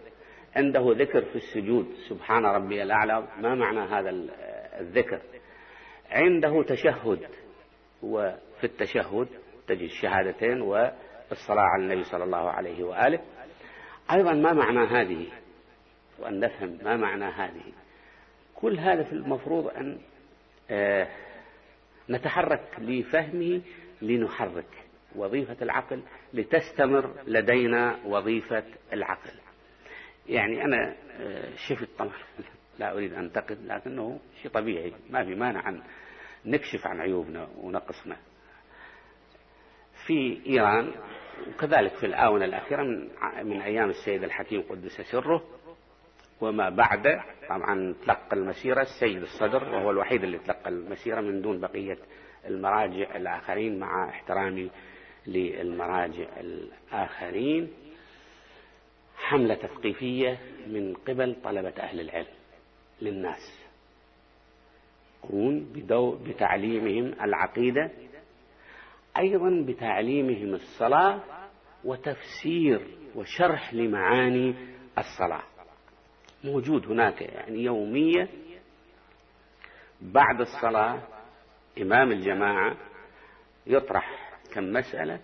[0.56, 3.24] عنده ذكر في السجود سبحان ربي الأعلى.
[3.40, 4.10] ما معنى هذا
[4.80, 5.20] الذكر.
[6.10, 7.26] عنده تشهد
[8.02, 9.28] وفي التشهد
[9.66, 13.20] تجد الشهادتين والصلاة على النبي صلى الله عليه وآله.
[14.12, 15.26] أيضا ما معنى هذه؟
[16.18, 17.72] وأن نفهم ما معنى هذه.
[18.54, 19.98] كل هذا في المفروض أن
[20.70, 21.08] آه
[22.10, 23.60] نتحرك لفهمه
[24.02, 24.84] لنحرك.
[25.16, 26.02] وظيفة العقل
[26.34, 29.30] لتستمر لدينا وظيفة العقل.
[30.28, 32.12] يعني أنا آه، شفت طبعا
[32.78, 35.82] لا أريد أن أنتقد لكنه شيء طبيعي ما في مانع أن
[36.46, 38.16] نكشف عن عيوبنا ونقصنا.
[40.06, 40.92] في إيران
[41.48, 43.08] وكذلك في الآونة الأخيرة من,
[43.44, 45.44] من أيام السيد الحكيم قدس سره
[46.40, 51.98] وما بعد طبعا تلقى المسيرة السيد الصدر وهو الوحيد اللي تلقى المسيرة من دون بقية
[52.46, 54.70] المراجع الآخرين مع احترامي
[55.26, 57.72] للمراجع الآخرين.
[59.16, 62.37] حملة تثقيفية من قبل طلبة أهل العلم.
[63.02, 63.58] للناس.
[65.24, 65.66] يقومون
[66.26, 67.90] بتعليمهم العقيدة
[69.18, 71.20] أيضا بتعليمهم الصلاة
[71.84, 74.54] وتفسير وشرح لمعاني
[74.98, 75.42] الصلاة.
[76.44, 78.28] موجود هناك يعني يومية
[80.00, 81.02] بعد الصلاة
[81.82, 82.76] إمام الجماعة
[83.66, 85.20] يطرح كم مسألة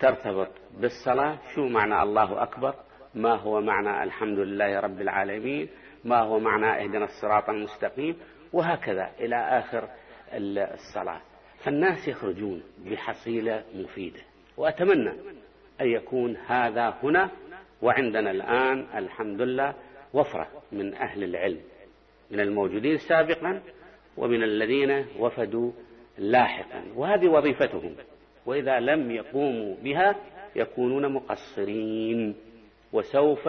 [0.00, 2.74] ترتبط بالصلاة شو معنى الله أكبر
[3.14, 5.68] ما هو معنى الحمد لله رب العالمين
[6.06, 8.16] ما هو معنى اهدنا الصراط المستقيم
[8.52, 9.88] وهكذا إلى آخر
[10.74, 11.20] الصلاة.
[11.64, 14.20] فالناس يخرجون بحصيلة مفيدة
[14.56, 15.10] وأتمنى
[15.80, 17.30] أن يكون هذا هنا
[17.82, 19.74] وعندنا الآن الحمد لله
[20.14, 21.60] وفرة من أهل العلم
[22.30, 23.62] من الموجودين سابقا
[24.16, 25.72] ومن الذين وفدوا
[26.18, 26.82] لاحقا.
[26.94, 27.94] وهذه وظيفتهم
[28.46, 30.16] وإذا لم يقوموا بها
[30.56, 32.34] يكونون مقصرين
[32.92, 33.48] وسوف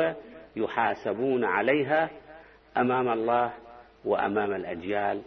[0.55, 2.09] يحاسبون عليها
[2.81, 3.53] أمام الله
[4.05, 5.21] وأمام الأجيال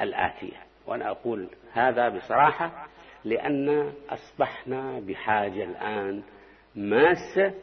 [0.00, 0.56] الآتية.
[0.86, 2.86] وأنا أقول هذا بصراحة
[3.24, 6.22] لأن أصبحنا بحاجة الآن
[6.74, 7.54] ماسة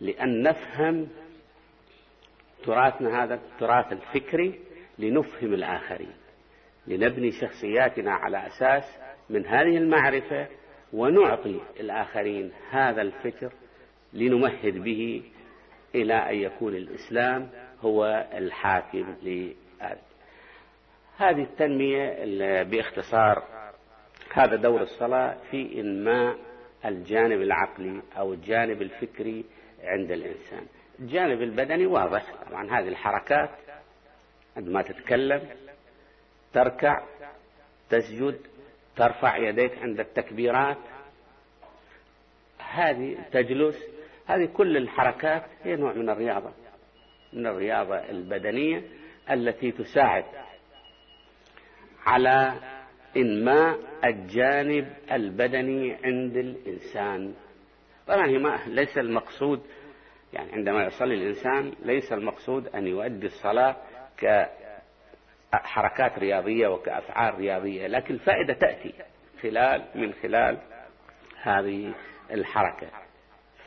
[0.00, 1.08] لأن نفهم
[2.64, 4.60] تراثنا هذا التراث الفكري
[4.98, 6.12] لنفهم الآخرين
[6.86, 8.84] لنبني شخصياتنا على أساس
[9.30, 10.46] من هذه المعرفة
[10.92, 13.52] ونعطي الآخرين هذا الفكر
[14.12, 15.22] لنمهد به
[15.94, 17.50] إلى أن يكون الإسلام
[17.82, 19.14] هو الحاكم
[21.18, 23.42] هذه التنمية باختصار
[24.34, 26.36] هذا دور الصلاة في إنماء
[26.84, 29.44] الجانب العقلي أو الجانب الفكري
[29.82, 30.66] عند الإنسان.
[31.00, 32.24] الجانب البدني واضح.
[32.50, 33.50] طبعا هذه الحركات
[34.56, 35.48] عندما تتكلم
[36.52, 37.02] تركع
[37.90, 38.40] تسجد
[38.96, 40.78] ترفع يديك عند التكبيرات.
[42.58, 43.76] هذه تجلس.
[44.26, 46.50] هذه كل الحركات هي نوع من الرياضة.
[47.32, 48.82] من الرياضة البدنية
[49.30, 50.24] التي تساعد
[52.06, 52.52] على
[53.16, 57.34] إنماء الجانب البدني عند الإنسان.
[58.06, 59.62] طبعا هي ما ليس المقصود
[60.32, 63.76] يعني عندما يصلي الإنسان ليس المقصود أن يؤدي الصلاة
[65.52, 68.94] كحركات رياضية وكأفعال رياضية لكن الفائدة تأتي
[69.42, 70.58] خلال من خلال
[71.42, 71.94] هذه
[72.30, 72.86] الحركة.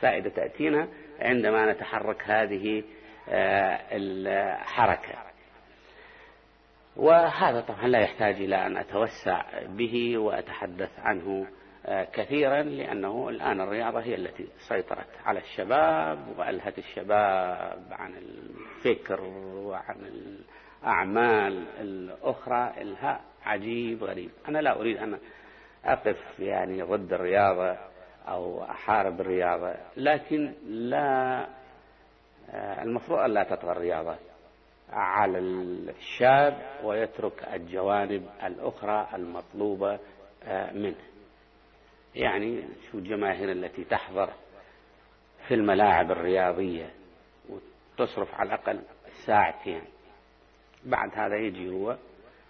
[0.00, 0.88] فائدة تأتينا
[1.20, 2.82] عندما نتحرك هذه
[3.28, 5.26] الحركة.
[6.96, 11.46] وهذا طبعا لا يحتاج إلى أن أتوسع به وأتحدث عنه
[11.86, 19.20] آه، كثيرا لأنه الآن الرياضة هي التي سيطرت على الشباب وألهت الشباب عن الفكر
[19.54, 19.96] وعن
[20.82, 22.72] الأعمال الأخرى.
[22.78, 24.30] إلهاء عجيب غريب.
[24.48, 25.18] أنا لا أريد أن
[25.84, 27.76] أقف يعني ضد الرياضة
[28.28, 31.48] أو أحارب الرياضة لكن لا آه،
[32.54, 34.16] المفروض أن لا تطغى الرياضة
[34.90, 39.98] على الشاب ويترك الجوانب الأخرى المطلوبة
[40.44, 40.96] آه، منه.
[42.14, 44.30] يعني شو الجماهير التي تحضر
[45.48, 46.90] في الملاعب الرياضية
[47.48, 48.80] وتصرف على الأقل
[49.26, 49.82] ساعتين.
[50.84, 51.96] بعد هذا يجي هو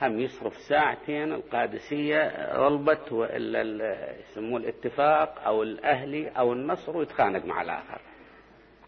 [0.02, 8.00] هم يصرف ساعتين القادسية غلبت وإلا يسموه الاتفاق أو الأهلي أو النصر ويتخانق مع الآخر.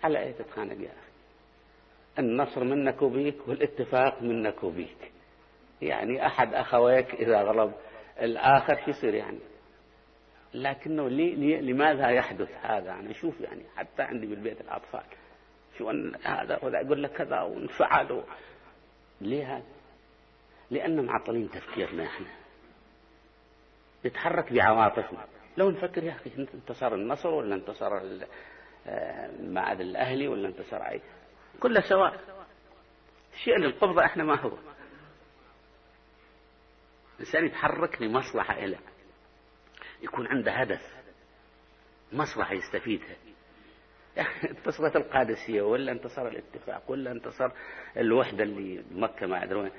[0.04, 1.08] على أي تتخانق يا أخي؟
[2.18, 5.12] النصر منك وبيك والاتفاق منك وبيك.
[5.82, 7.72] يعني أحد أخويك إذا غلب
[8.20, 9.38] الآخر شو يصير يعني؟
[10.54, 15.04] لكنه لي لي لماذا يحدث هذا؟ أنا أشوف يعني حتى عندي بالبيت الأطفال.
[15.78, 18.22] شو أن هذا ولا أقول لك كذا وانفعل
[19.20, 19.66] ليه هذا؟
[20.70, 22.26] لأن معطلين تفكيرنا إحنا.
[24.06, 25.24] نتحرك بعواطفنا.
[25.56, 28.00] لو نفكر يا أخي انتصر النصر ولا انتصر
[29.40, 31.00] المعاد الأهلي ولا انتصر أي
[31.60, 32.20] كله سواء.
[33.34, 34.58] الشيء اللي القبضة إحنا ما هو.
[37.14, 38.78] الإنسان يتحرك لمصلحة له
[40.02, 40.98] يكون عنده هدف.
[42.12, 43.16] مصلحة يستفيدها.
[44.50, 47.50] انتصرت القادسية ولا انتصر الاتفاق ولا انتصر
[47.96, 49.72] الوحدة اللي بمكة ما أدري وين.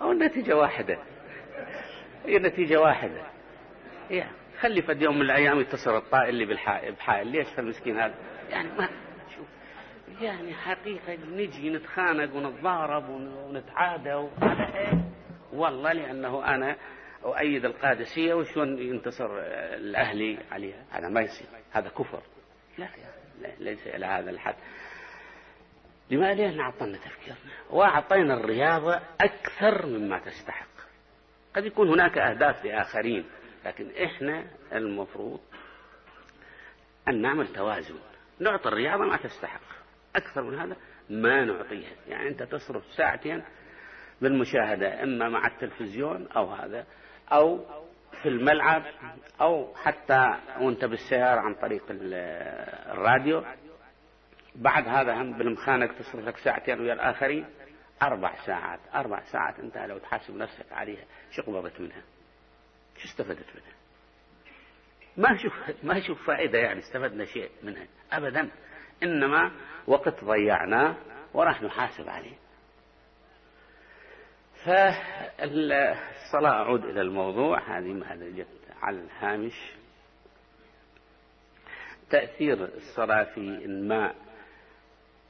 [0.00, 0.98] هو النتيجة واحدة.
[2.24, 3.30] هي النتيجة واحدة.
[4.10, 7.26] يعني خلي فد يوم من الأيام يتصل الطائر اللي بالحائل بحائل.
[7.26, 8.14] ليش المسكين هذا؟
[8.50, 8.88] يعني ما
[9.36, 9.46] شوف
[10.20, 15.04] يعني حقيقة نجي نتخانق ونتضارب ونتعادى وعلى إيه
[15.52, 16.76] والله لأنه أنا
[17.24, 19.30] أؤيد القادسية وشون ينتصر
[19.74, 20.84] الأهلي عليها.
[20.90, 21.46] هذا ما يصير.
[21.72, 22.22] هذا كفر.
[22.78, 22.88] لا,
[23.40, 24.54] لا ليس إلى هذا الحد.
[26.10, 30.72] لماذا لأن أعطينا تفكيرنا؟ وأعطينا الرياضة أكثر مما تستحق.
[31.56, 33.24] قد يكون هناك أهداف لآخرين.
[33.64, 35.40] لكن إحنا المفروض
[37.08, 37.94] أن نعمل توازن.
[38.40, 39.60] نعطي الرياضة ما تستحق.
[40.16, 40.76] أكثر من هذا
[41.10, 41.92] ما نعطيها.
[42.08, 43.42] يعني أنت تصرف ساعتين
[44.20, 46.86] بالمشاهدة إما مع التلفزيون أو هذا
[47.32, 47.64] أو
[48.22, 48.82] في الملعب
[49.40, 53.44] أو حتى وأنت بالسيارة عن طريق الراديو.
[54.54, 57.46] بعد هذا هم بالمخانق تصرف لك ساعتين ويا الآخرين
[58.02, 58.80] أربع ساعات.
[58.94, 62.02] أربع ساعات أنت لو تحاسب نفسك عليها شو قبضت منها؟
[63.04, 63.72] استفدت منها.
[65.16, 68.50] ما شوف ما شوف فائدة يعني استفدنا شيء منها أبدا.
[69.02, 69.52] إنما
[69.86, 70.96] وقت ضيعناه
[71.34, 72.36] وراح نحاسب عليه.
[74.64, 77.78] فالصلاة أعود إلى الموضوع.
[77.78, 78.46] هذه هذا جت
[78.82, 79.72] على الهامش.
[82.10, 84.16] تأثير الصلاة في إنماء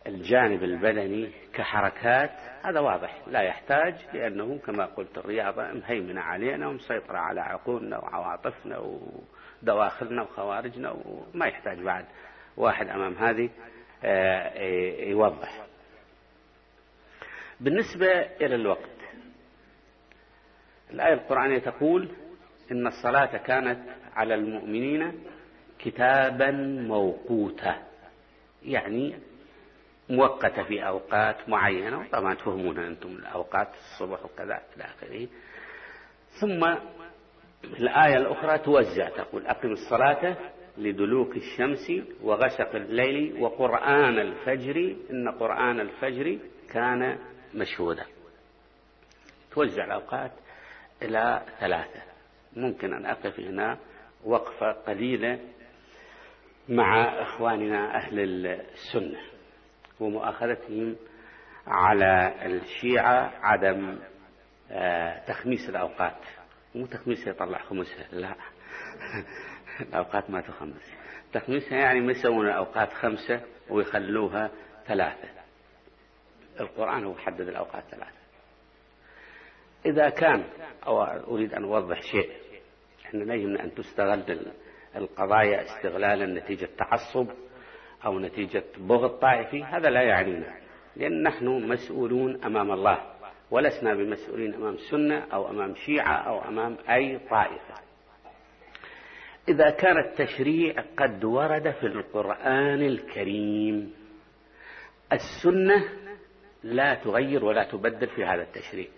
[0.07, 2.31] الجانب البدني كحركات
[2.65, 10.23] هذا واضح لا يحتاج لأنه كما قلت الرياضة مهيمنة علينا ومسيطرة على عقولنا وعواطفنا ودواخلنا
[10.23, 12.05] وخوارجنا وما يحتاج بعد
[12.57, 13.51] واحد أمام هذه
[14.05, 14.63] آه،
[15.03, 15.67] يوضح.
[17.61, 18.07] بالنسبة
[18.41, 18.91] إلى الوقت
[20.91, 22.09] الآية القرآنية تقول
[22.73, 23.81] إن الصلاة كانت
[24.15, 25.25] على المؤمنين
[25.79, 26.51] كتابا
[26.89, 27.83] موقوتا
[28.63, 29.15] يعني
[30.13, 35.29] مؤقتة في أوقات معينة طبعا تفهمونها أنتم الأوقات الصبح وكذا إلى آخره.
[36.41, 36.65] ثم
[37.65, 40.37] الآية الأخرى توزع تقول أقم الصلاة
[40.79, 41.93] لدلوك الشمس
[42.23, 46.39] وغسق الليل وقرآن الفجر إن قرآن الفجر
[46.73, 47.19] كان
[47.55, 48.05] مشهودا.
[49.53, 50.33] توزع الأوقات
[51.03, 52.03] إلى ثلاثة.
[52.57, 53.79] ممكن أن أقف هنا
[54.25, 55.41] وقفة قليلة
[56.69, 59.32] مع إخواننا أهل السنة.
[60.03, 60.97] ومؤاخذتهم
[61.67, 63.99] على الشيعة عدم
[64.71, 66.17] آه، تخميس الأوقات.
[66.75, 68.35] مو تخميسها يطلع خمسها لا.
[69.89, 70.93] الأوقات ما تخمس.
[71.33, 73.41] تخميسها يعني ما يسوون الأوقات خمسة
[73.71, 74.51] ويخلوها
[74.87, 75.29] ثلاثة.
[76.61, 78.23] القرآن هو حدد الأوقات ثلاثة.
[79.87, 80.45] إذا كان
[80.87, 82.31] أو أريد أن أوضح شيء
[83.05, 84.53] إحنا لا يهمنا أن تستغل
[84.97, 87.29] القضايا استغلالا نتيجة تعصب
[88.07, 90.55] أو نتيجة بغض طائفي هذا لا يعنينا
[90.97, 92.99] لأن نحن مسؤولون أمام الله
[93.51, 97.75] ولسنا بمسؤولين أمام سنة أو أمام شيعة أو أمام أي طائفة.
[99.49, 103.95] إذا كان التشريع قد ورد في القرآن الكريم
[105.13, 105.85] السنة
[106.63, 108.89] لا تغير ولا تبدل في هذا التشريع.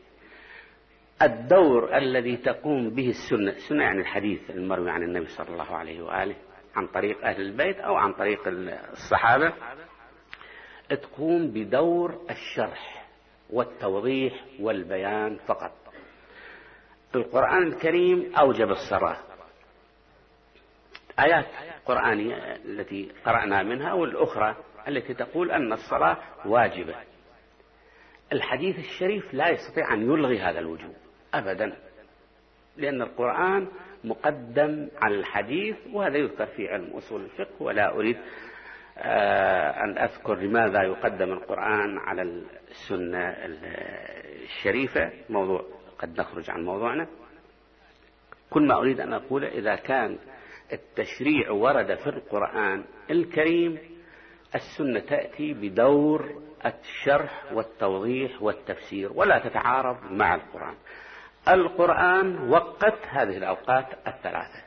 [1.22, 6.34] الدور الذي تقوم به السنة السنة يعني الحديث المروي عن النبي صلى الله عليه وآله
[6.77, 9.53] عن طريق أهل البيت أو عن طريق الصحابة
[10.89, 13.07] تقوم بدور الشرح
[13.51, 15.72] والتوضيح والبيان فقط.
[17.14, 19.16] القرآن الكريم أوجب الصلاة
[21.18, 21.47] آيات
[21.87, 24.57] قرآنية التي قرأنا منها والأخرى
[24.89, 26.95] التي تقول أن الصلاة واجبة.
[28.33, 30.95] الحديث الشريف لا يستطيع أن يلغي هذا الوجوب
[31.35, 31.77] أبدا
[32.77, 33.68] لأن القرآن
[34.05, 38.16] مقدم على الحديث وهذا يذكر في علم أصول الفقه ولا أريد
[38.98, 42.22] آه، أن أذكر لماذا يقدم القرآن على
[42.70, 43.34] السنة
[44.42, 45.12] الشريفة.
[45.30, 45.64] موضوع
[45.98, 47.07] قد نخرج عن موضوعنا.
[48.50, 50.18] كل ما أريد أن أقول إذا كان
[50.72, 53.78] التشريع ورد في القرآن الكريم
[54.55, 60.74] السنة تأتي بدور الشرح والتوضيح والتفسير ولا تتعارض مع القرآن.
[61.49, 64.64] القرآن وقت هذه الأوقات الثلاثة.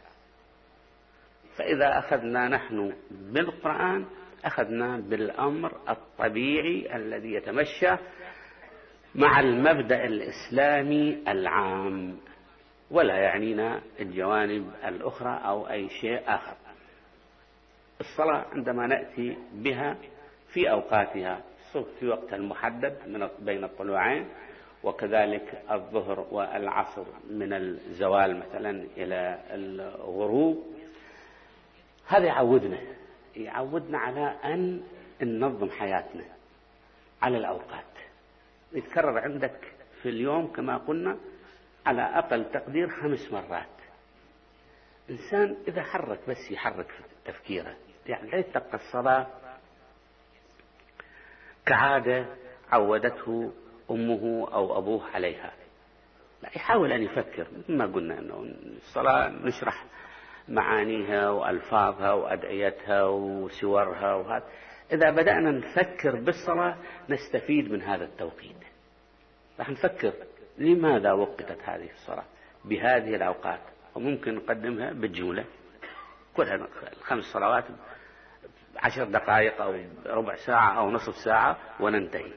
[1.57, 4.05] فإذا أخذنا نحن بالقرآن
[4.45, 7.95] أخذنا بالأمر الطبيعي الذي يتمشى
[9.15, 12.17] مع المبدأ الإسلامي العام
[12.91, 16.55] ولا يعنينا الجوانب الأخرى أو أي شيء آخر.
[17.99, 19.97] الصلاة عندما نأتي بها
[20.53, 21.41] في أوقاتها
[21.99, 24.27] في وقتها المحدد من بين الطلوعين
[24.83, 30.63] وكذلك الظهر والعصر من الزوال مثلا إلى الغروب.
[32.07, 32.77] هذا يعودنا
[33.35, 34.83] يعودنا على أن
[35.21, 36.23] ننظم حياتنا
[37.21, 37.83] على الأوقات.
[38.73, 41.17] يتكرر عندك في اليوم كما قلنا
[41.85, 43.67] على أقل تقدير خمس مرات.
[45.09, 46.91] إنسان إذا حرك بس يحرك
[47.25, 47.75] تفكيره
[48.07, 49.27] يعني لا يتلقى الصلاة
[51.65, 52.25] كعادة
[52.71, 53.53] عودته
[53.91, 55.51] أمه أو أبوه عليها.
[56.43, 59.85] لا يحاول أن يفكر ما قلنا أنه الصلاة نشرح
[60.47, 64.45] معانيها وألفاظها وأدعيتها وسورها وهذا.
[64.91, 66.77] إذا بدأنا نفكر بالصلاة
[67.09, 68.57] نستفيد من هذا التوقيت.
[69.59, 70.13] راح نفكر
[70.57, 72.25] لماذا وقتت هذه الصلاة
[72.65, 73.59] بهذه الأوقات؟
[73.95, 75.45] وممكن نقدمها بالجملة
[76.35, 76.67] كلها
[76.97, 77.65] الخمس صلوات
[78.77, 79.75] عشر دقائق أو
[80.05, 82.31] ربع ساعة أو نصف ساعة وننتهي.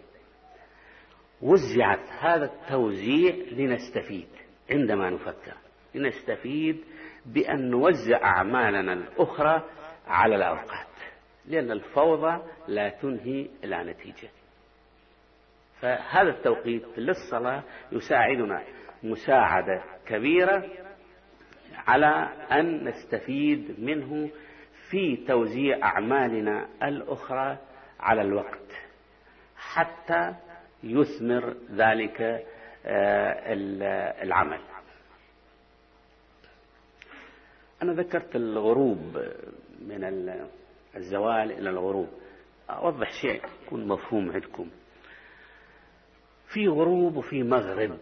[1.43, 4.29] وزعت هذا التوزيع لنستفيد
[4.71, 5.55] عندما نفكر
[5.95, 6.85] لنستفيد
[7.27, 9.63] بأن نوزع أعمالنا الأخرى
[10.07, 10.87] على الأوقات
[11.47, 14.29] لأن الفوضى لا تنهي إلى نتيجة.
[15.81, 17.63] فهذا التوقيت للصلاة
[17.93, 18.63] يساعدنا
[19.03, 20.65] مساعدة كبيرة
[21.87, 24.31] على أن نستفيد منه
[24.91, 27.59] في توزيع أعمالنا الأخرى
[28.01, 28.73] على الوقت
[29.57, 30.35] حتى
[30.83, 32.47] يثمر ذلك
[32.87, 33.53] آه،
[34.23, 34.61] العمل.
[37.83, 39.19] أنا ذكرت الغروب
[39.81, 40.05] من
[40.97, 42.09] الزوال إلى الغروب.
[42.71, 44.71] أوضح شيء يكون مفهوم عندكم.
[46.49, 47.99] في غروب وفي مغرب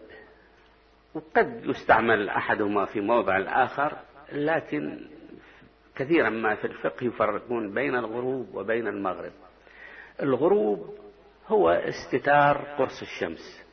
[1.13, 3.97] وقد يستعمل أحدهما في موضع الآخر
[4.31, 5.07] لكن
[5.95, 9.31] كثيرا ما في الفقه يفرقون بين الغروب وبين المغرب.
[10.21, 10.97] الغروب
[11.49, 13.63] هو استتار قرص الشمس.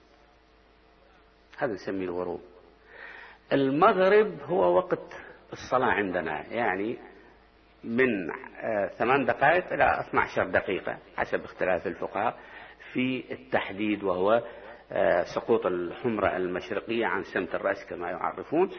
[1.59, 2.41] هذا نسميه الغروب.
[3.53, 5.15] المغرب هو وقت
[5.53, 6.99] الصلاة عندنا يعني
[7.85, 12.39] من آه، ثمان دقائق إلى 12 دقيقة حسب اختلاف الفقهاء
[12.93, 14.43] في التحديد وهو
[14.93, 18.71] آه، سقوط الحمرة المشرقية عن سمت الرأس كما يعرفون.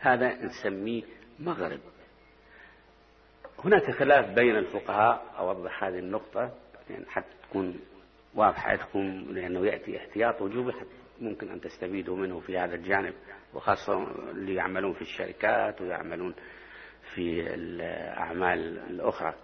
[0.00, 1.02] هذا نسميه
[1.38, 1.80] مغرب.
[3.64, 6.50] هناك خلاف بين الفقهاء أوضح هذه النقطة
[6.90, 7.80] يعني حتى تكون
[8.34, 10.72] واضحة لكم لأنه يأتي احتياط وجوبي
[11.20, 13.14] ممكن أن تستفيدوا منه في هذا الجانب
[13.54, 16.34] وخاصة اللي يعملون في الشركات ويعملون
[17.14, 19.34] في الأعمال الأخرى.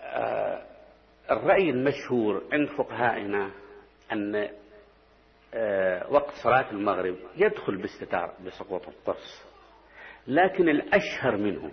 [0.00, 0.66] آه،
[1.30, 3.50] الرأي المشهور عند فقهائنا
[4.12, 4.48] أن
[5.54, 9.44] آه، وقت صلاة المغرب يدخل باستتار بسقوط القرص.
[10.26, 11.70] لكن الأشهر منه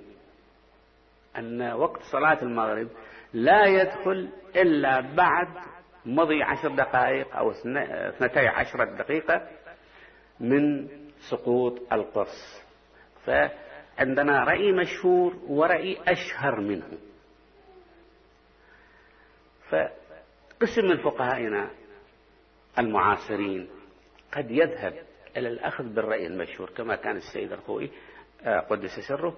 [1.38, 2.88] أن وقت صلاة المغرب
[3.34, 5.48] لا يدخل إلا بعد
[6.06, 9.48] مضي عشر دقائق أو اثنتي عشرة دقيقة
[10.40, 10.88] من
[11.20, 12.64] سقوط القرص.
[13.26, 16.98] فعندنا رأي مشهور ورأي أشهر منه.
[19.70, 21.70] فقسم من فقهائنا
[22.80, 23.70] المعاصرين.
[24.34, 24.94] قد يذهب
[25.38, 27.92] إلى الأخذ بالرأي المشهور كما كان السيد الخوئي
[28.44, 29.38] آه، قدس سره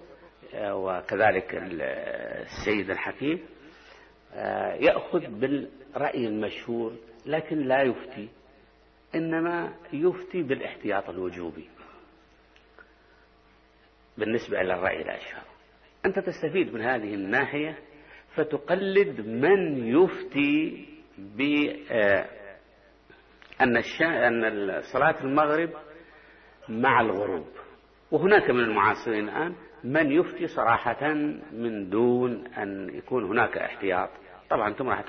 [0.54, 3.46] آه، وكذلك السيد الحكيم.
[4.80, 6.94] يأخذ بالرأي المشهور
[7.26, 8.30] لكن لا يفتي
[9.16, 11.70] إنما يفتي بالاحتياط الوجوبي.
[14.18, 15.44] بالنسبة إلى الرأي الأشهر.
[16.06, 17.78] أنت تستفيد من هذه الناحية
[18.36, 22.26] فتقلد من يفتي بأن
[23.62, 25.70] أن صلاة المغرب
[26.70, 27.48] مع الغروب.
[28.12, 31.14] وهناك من المعاصرين الآن من يفتي صراحة
[31.52, 34.10] من دون أن يكون هناك احتياط.
[34.52, 35.04] طبعا أنتم راح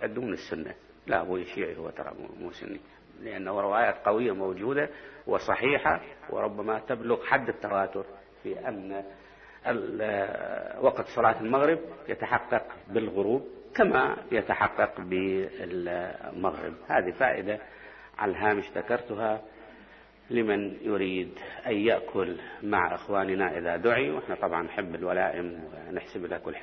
[0.00, 0.74] تعدون السنة.
[1.06, 2.80] لا أبوي شيعي هو ترى مو سني.
[3.22, 4.88] لأنه روايات قوية موجودة
[5.26, 8.04] وصحيحة وربما تبلغ حد التواتر
[8.42, 9.04] في أن
[10.80, 11.78] وقت صلاة المغرب
[12.08, 16.74] يتحقق بالغروب كما يتحقق بالمغرب.
[16.88, 17.58] هذه فائدة
[18.18, 19.42] على الهامش ذكرتها
[20.30, 24.10] لمن يريد أن يأكل مع إخواننا إذا دعي.
[24.10, 26.56] وإحنا طبعا نحب الولائم ونحسب لها كل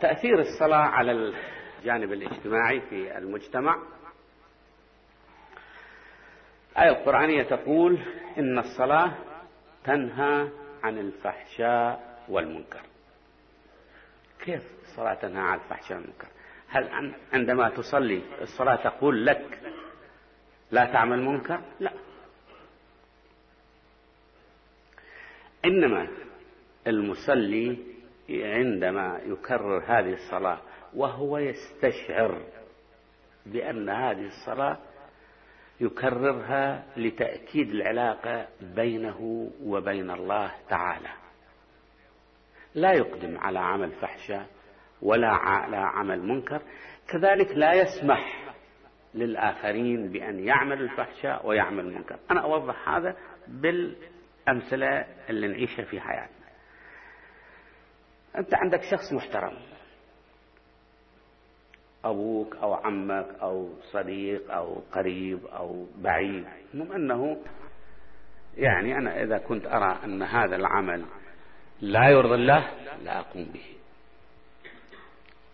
[0.00, 3.76] تأثير الصلاة على الجانب الاجتماعي في المجتمع.
[6.72, 7.98] الآية القرآنية تقول
[8.38, 9.12] إن الصلاة
[9.84, 10.48] تنهى
[10.82, 12.80] عن الفحشاء والمنكر.
[14.44, 16.28] كيف الصلاة تنهى عن الفحشاء والمنكر؟
[16.68, 19.60] هل عندما تصلي الصلاة تقول لك
[20.70, 21.92] لا تعمل منكر؟ لا.
[25.64, 26.08] إنما
[26.86, 27.93] المصلي
[28.30, 30.58] عندما يكرر هذه الصلاة
[30.94, 32.42] وهو يستشعر
[33.46, 34.78] بأن هذه الصلاة
[35.80, 41.08] يكررها لتأكيد العلاقة بينه وبين الله تعالى.
[42.74, 44.46] لا يقدم على عمل فحشاء
[45.02, 46.62] ولا على عمل منكر
[47.08, 48.54] كذلك لا يسمح
[49.14, 52.16] للآخرين بأن يعملوا الفحشاء ويعمل المنكر.
[52.30, 53.16] أنا أوضح هذا
[53.48, 56.43] بالأمثلة اللي نعيشها في حياتنا.
[58.38, 59.56] أنت عندك شخص محترم.
[62.04, 66.46] أبوك أو عمك أو صديق أو قريب أو بعيد.
[66.74, 67.42] المهم أنه
[68.56, 71.04] يعني أنا إذا كنت أرى أن هذا العمل
[71.80, 72.70] لا يرضي الله
[73.02, 73.66] لا أقوم به.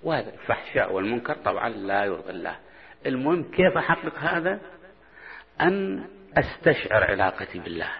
[0.02, 2.58] وهذا الفحشاء والمنكر طبعا لا يرضي الله.
[3.06, 4.60] المهم كيف أحقق هذا؟
[5.60, 6.08] أن
[6.38, 7.92] أستشعر علاقتي بالله.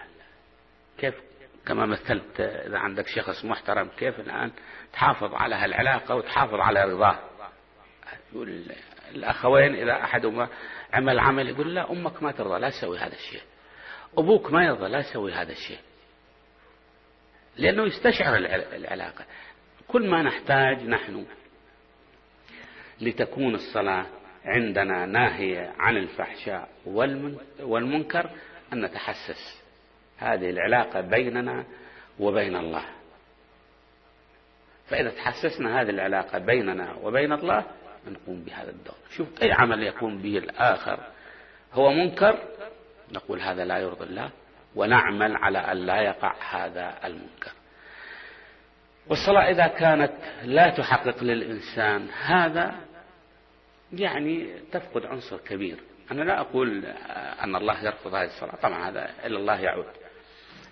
[0.97, 1.30] كيف
[1.65, 4.51] كما مثلت إذا عندك شخص محترم كيف الآن
[4.93, 7.19] تحافظ على هالعلاقة وتحافظ على رضاه؟
[8.33, 8.65] يقول
[9.11, 10.49] الأخوين إذا أحدهما
[10.93, 13.41] عمل عمل يقول لا أمك ما ترضى لا تسوي هذا الشيء.
[14.17, 15.79] أبوك ما يرضى لا تسوي هذا الشيء.
[17.57, 18.35] لأنه يستشعر
[18.75, 19.25] العلاقة.
[19.87, 21.25] كل ما نحتاج نحن
[23.01, 24.05] لتكون الصلاة
[24.45, 26.69] عندنا ناهية عن الفحشاء
[27.59, 28.29] والمنكر
[28.73, 29.60] أن نتحسس.
[30.21, 31.63] هذه العلاقة بيننا
[32.19, 32.85] وبين الله.
[34.87, 37.65] فإذا تحسسنا هذه العلاقة بيننا وبين الله
[38.07, 38.95] نقوم بهذا الدور.
[39.09, 40.99] شوف أي عمل يقوم به الآخر.
[41.73, 42.39] هو منكر؟
[43.11, 44.29] نقول هذا لا يرضي الله
[44.75, 47.51] ونعمل على أن لا يقع هذا المنكر.
[49.07, 50.13] والصلاة إذا كانت
[50.43, 52.75] لا تحقق للإنسان هذا
[53.93, 55.77] يعني تفقد عنصر كبير.
[56.11, 56.85] أنا لا أقول
[57.43, 59.85] أن الله يرفض هذه الصلاة طبعا هذا إلى الله يعود.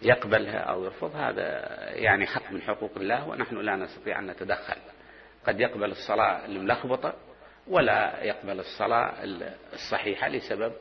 [0.01, 1.43] يقبلها أو يرفض هذا
[1.89, 4.77] يعني حق من حقوق الله ونحن لا نستطيع أن نتدخل.
[5.47, 7.13] قد يقبل الصلاة الملخبطة
[7.67, 9.13] ولا يقبل الصلاة
[9.73, 10.73] الصحيحة لسبب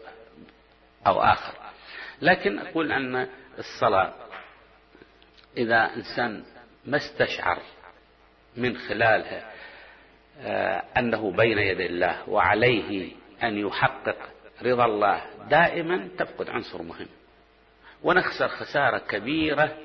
[1.06, 1.54] أو آخر.
[2.22, 4.14] لكن أقول أن الصلاة
[5.56, 6.44] إذا إنسان
[6.86, 7.58] ما استشعر
[8.56, 9.52] من خلالها
[10.40, 13.12] آه، أنه بين يدي الله وعليه
[13.42, 14.16] أن يحقق
[14.62, 17.06] رضا الله دائما تفقد عنصر مهم.
[18.02, 19.76] ونخسر خسارة كبيرة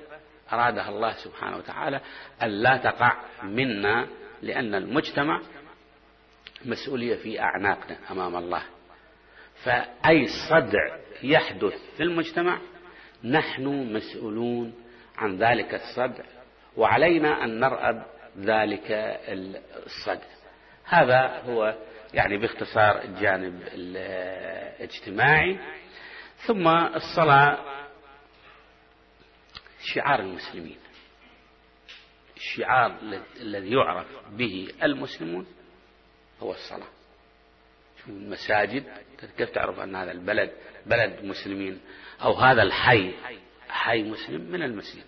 [0.54, 2.00] أرادها الله سبحانه وتعالى
[2.44, 4.08] أن لا تقع منا
[4.42, 5.42] لأن المجتمع
[6.66, 8.64] مسؤولية في أعناقنا أمام الله.
[9.64, 12.60] فأي صدع يحدث في المجتمع
[13.24, 14.74] نحن مسؤولون
[15.18, 16.24] عن ذلك الصدع
[16.78, 18.06] وعلينا أن نرأب
[18.38, 18.92] ذلك
[19.86, 20.28] الصدع.
[20.86, 21.76] هذا هو
[22.14, 25.60] يعني باختصار الجانب الاجتماعي.
[26.48, 27.83] ثم الصلاة
[29.84, 30.78] شعار المسلمين.
[32.38, 32.98] الشعار
[33.42, 35.46] الذي يعرف به المسلمون
[36.40, 36.88] هو الصلاة.
[38.08, 38.84] المساجد
[39.38, 40.52] كيف تعرف أن هذا البلد
[40.86, 41.82] بلد مسلمين
[42.22, 43.14] أو هذا الحي
[43.70, 45.06] حي مسلم من المسجد؟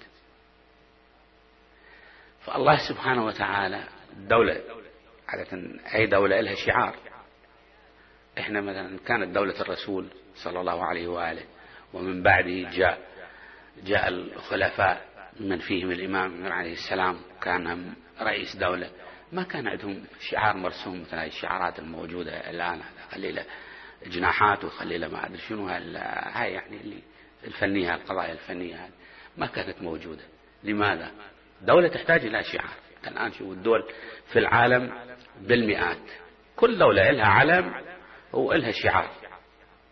[2.41, 4.61] فالله سبحانه وتعالى الدولة
[5.27, 6.95] عادة أي دولة لها شعار.
[8.39, 11.43] إحنا مثلا كانت دولة الرسول صلى الله عليه وآله
[11.93, 13.14] ومن بعده جاء
[13.83, 15.05] جاء الخلفاء
[15.39, 18.89] من فيهم الإمام عليه السلام كان رئيس دولة.
[19.31, 23.45] ما كان عندهم شعار مرسوم مثل هذه الشعارات الموجودة الآن خليله
[24.05, 27.01] جناحات وخليله ما أدري شنو هاي يعني اللي
[27.43, 28.89] الفنية القضايا الفنية
[29.37, 30.23] ما كانت موجودة.
[30.63, 31.11] لماذا؟
[31.61, 32.73] دولة تحتاج إلى شعار.
[33.07, 33.83] الآن شوفوا الدول
[34.33, 34.91] في العالم
[35.41, 36.11] بالمئات.
[36.55, 37.73] كل دولة لها علم
[38.33, 39.11] ولها شعار.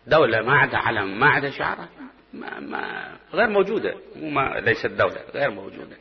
[0.06, 1.88] دولة ما عندها علم ما عندها شعار.
[2.34, 3.94] ما ما غير موجودة.
[4.16, 5.96] ما ليست دولة غير موجودة.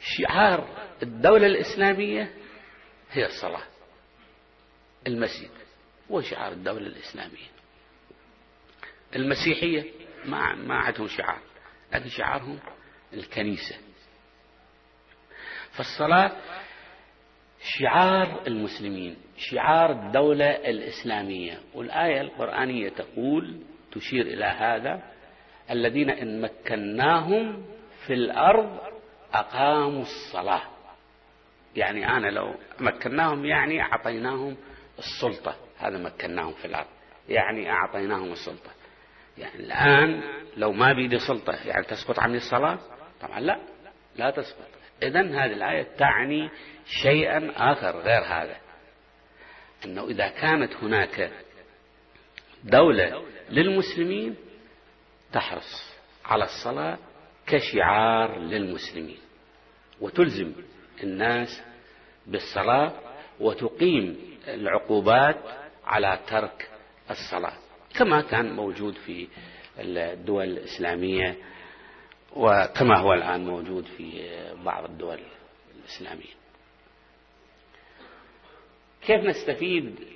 [0.00, 0.68] شعار
[1.02, 2.34] الدولة الإسلامية
[3.10, 3.62] هي الصلاة
[5.06, 5.50] المسجد
[6.10, 7.48] هو شعار الدولة الإسلامية.
[9.16, 9.84] المسيحية
[10.24, 11.40] ما ما عندهم شعار
[11.92, 12.58] لكن شعارهم
[13.12, 13.76] الكنيسة.
[15.72, 16.32] فالصلاة
[17.60, 21.60] شعار المسلمين شعار الدولة الإسلامية.
[21.74, 23.62] والآية القرآنية تقول
[23.92, 25.15] تشير إلى هذا.
[25.70, 27.64] الذين إن مكناهم
[28.06, 28.78] في الأرض
[29.34, 30.62] أقاموا الصلاة.
[31.76, 34.56] يعني أنا لو مكناهم يعني أعطيناهم
[34.98, 35.56] السلطة.
[35.78, 36.86] هذا مكناهم في الأرض.
[37.28, 38.70] يعني أعطيناهم السلطة.
[39.38, 40.22] يعني الآن
[40.56, 42.78] لو ما بيدي سلطة يعني تسقط عني الصلاة؟
[43.20, 43.60] طبعا لا.
[44.16, 44.66] لا تسقط.
[45.02, 46.50] إذا هذه الآية تعني
[47.02, 48.56] شيئا آخر غير هذا.
[49.84, 51.30] أنه إذا كانت هناك
[52.64, 54.36] دولة للمسلمين
[55.32, 55.92] تحرص
[56.24, 56.98] على الصلاة
[57.46, 59.18] كشعار للمسلمين
[60.00, 60.52] وتلزم
[61.02, 61.62] الناس
[62.26, 62.92] بالصلاة
[63.40, 64.16] وتقيم
[64.48, 65.36] العقوبات
[65.84, 66.70] على ترك
[67.10, 67.52] الصلاة
[67.94, 69.28] كما كان موجود في
[69.78, 71.36] الدول الإسلامية
[72.32, 74.30] وكما هو الآن موجود في
[74.64, 75.20] بعض الدول
[75.80, 76.34] الإسلامية.
[79.06, 80.15] كيف نستفيد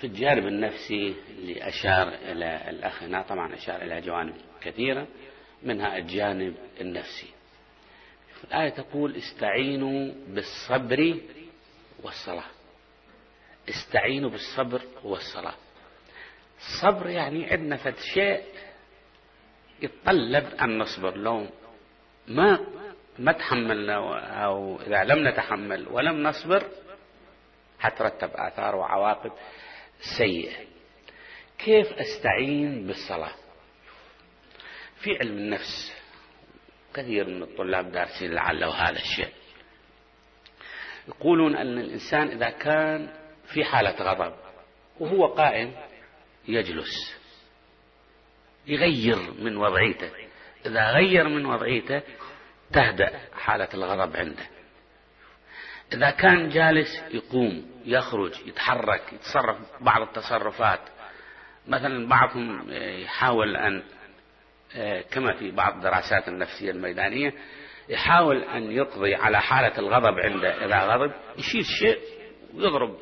[0.00, 5.06] في الجانب النفسي اللي أشار إلى الأخ هنا طبعا أشار إلى جوانب كثيرة
[5.62, 7.26] منها الجانب النفسي.
[8.44, 11.20] الآية تقول استعينوا بالصبر
[12.02, 12.50] والصلاة.
[13.68, 15.54] استعينوا بالصبر والصلاة.
[16.58, 18.42] الصبر يعني عندنا فد شيء
[19.82, 21.16] يتطلب أن نصبر.
[21.16, 21.46] لو
[22.26, 22.66] ما
[23.18, 23.94] ما تحملنا
[24.44, 26.62] أو إذا لم نتحمل ولم نصبر
[27.78, 29.32] حترتب آثار وعواقب.
[30.00, 30.66] سيئة.
[31.58, 33.34] كيف أستعين بالصلاة؟
[35.00, 35.92] في علم النفس
[36.94, 39.32] كثير من الطلاب دارسين لعله هذا الشيء.
[41.08, 43.14] يقولون أن الإنسان إذا كان
[43.52, 44.34] في حالة غضب
[45.00, 45.72] وهو قائم
[46.48, 47.18] يجلس
[48.66, 50.10] يغير من وضعيته.
[50.66, 52.02] إذا غير من وضعيته
[52.72, 54.57] تهدأ حالة الغضب عنده.
[55.92, 60.80] إذا كان جالس يقوم يخرج يتحرك يتصرف بعض التصرفات
[61.66, 63.82] مثلا بعضهم يحاول أن
[65.10, 67.34] كما في بعض الدراسات النفسية الميدانية
[67.88, 71.98] يحاول أن يقضي على حالة الغضب عنده إذا غضب يشيل شيء
[72.54, 72.98] ويضرب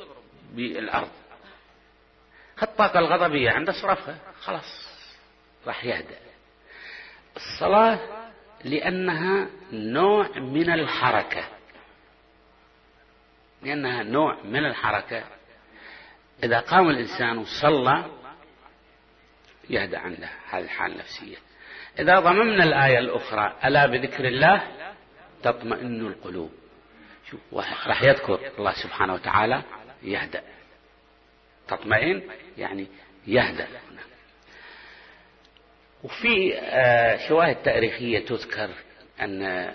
[0.55, 1.11] بالأرض.
[2.62, 4.87] الطاقة الغضبية عنده صرفها خلاص
[5.66, 6.18] راح يهدأ.
[7.37, 7.99] الصلاة
[8.64, 11.45] لأنها نوع من الحركة.
[13.62, 15.24] لأنها نوع من الحركة
[16.44, 18.04] إذا قام الإنسان وصلى
[19.70, 21.36] يهدأ عنده هذه الحالة النفسية.
[21.98, 24.62] إذا ضممنا الآية الأخرى ألا بذكر الله؟
[25.42, 26.50] تطمئن القلوب.
[27.30, 27.40] شوف
[27.86, 29.62] راح يذكر الله سبحانه وتعالى
[30.02, 30.42] يهدأ.
[31.68, 32.22] تطمئن
[32.59, 32.86] يعني
[33.26, 33.68] يهدأ.
[36.04, 38.70] وفي آه، شواهد تاريخية تذكر
[39.20, 39.72] أن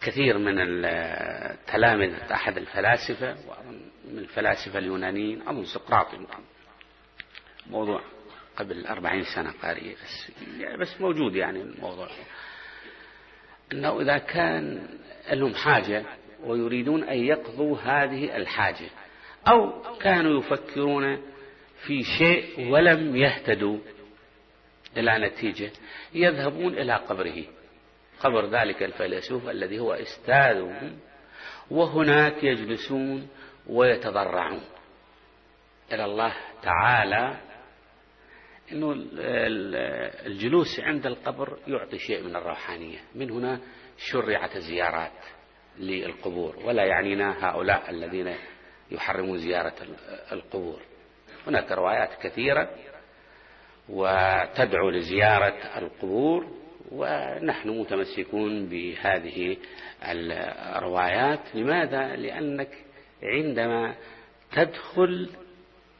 [0.00, 3.34] كثير من التلامذة أحد الفلاسفة
[4.04, 6.42] من الفلاسفة اليونانيين أظن سقراط يمكن.
[7.66, 8.02] موضوع
[8.56, 12.08] قبل أربعين سنة قاري بس, يعني بس موجود يعني الموضوع.
[13.72, 14.88] أنه إذا كان
[15.32, 16.04] لهم حاجة
[16.42, 18.90] ويريدون أن يقضوا هذه الحاجة
[19.48, 21.22] أو كانوا يفكرون
[21.86, 23.78] في شيء ولم يهتدوا
[24.96, 25.70] إلى نتيجة
[26.14, 27.44] يذهبون إلى قبره.
[28.20, 30.98] قبر ذلك الفيلسوف الذي هو استاذهم
[31.70, 33.28] وهناك يجلسون
[33.66, 34.62] ويتضرعون.
[35.92, 37.36] إلى الله تعالى
[38.72, 38.94] أنه
[40.26, 42.98] الجلوس عند القبر يعطي شيء من الروحانية.
[43.14, 43.60] من هنا
[43.98, 45.12] شرعت الزيارات
[45.78, 48.34] للقبور ولا يعنينا هؤلاء الذين
[48.90, 49.74] يحرمون زيارة
[50.32, 50.82] القبور.
[51.46, 52.70] هناك روايات كثيرة
[53.88, 56.59] وتدعو لزيارة القبور.
[56.92, 59.56] ونحن متمسكون بهذه
[60.02, 61.40] الروايات.
[61.54, 62.68] لماذا؟ لأنك
[63.22, 63.94] عندما
[64.52, 65.30] تدخل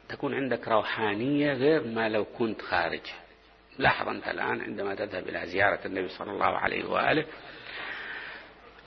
[0.09, 3.01] تكون عندك روحانية غير ما لو كنت خارج
[3.79, 7.27] لاحظ أنت الآن عندما تذهب إلى زيارة النبي صلى الله عليه وآله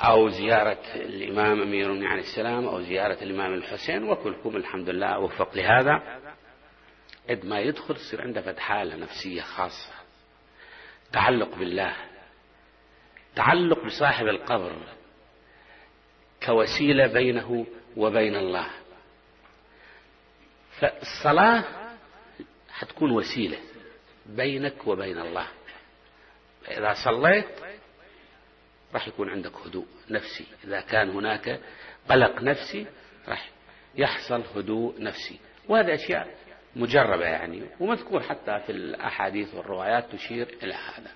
[0.01, 5.55] أو زيارة الإمام أمير المؤمنين عليه السلام أو زيارة الإمام الحسين وكلكم الحمد لله وفق
[5.55, 6.19] لهذا.
[7.29, 9.92] عند ما يدخل يصير عنده فتحالة نفسية خاصة.
[11.13, 11.95] تعلق بالله
[13.35, 14.75] تعلق بصاحب القبر
[16.45, 17.65] كوسيلة بينه
[17.97, 18.69] وبين الله.
[20.79, 21.63] فالصلاة
[22.69, 23.57] حتكون وسيلة
[24.25, 25.47] بينك وبين الله.
[26.67, 27.47] إذا صليت
[28.93, 30.45] راح يكون عندك هدوء نفسي.
[30.63, 31.59] إذا كان هناك
[32.09, 32.85] قلق نفسي
[33.27, 33.49] راح
[33.95, 35.39] يحصل هدوء نفسي.
[35.67, 36.35] وهذه أشياء
[36.75, 41.11] مجربة يعني ومذكور حتى في الأحاديث والروايات تشير إلى هذا.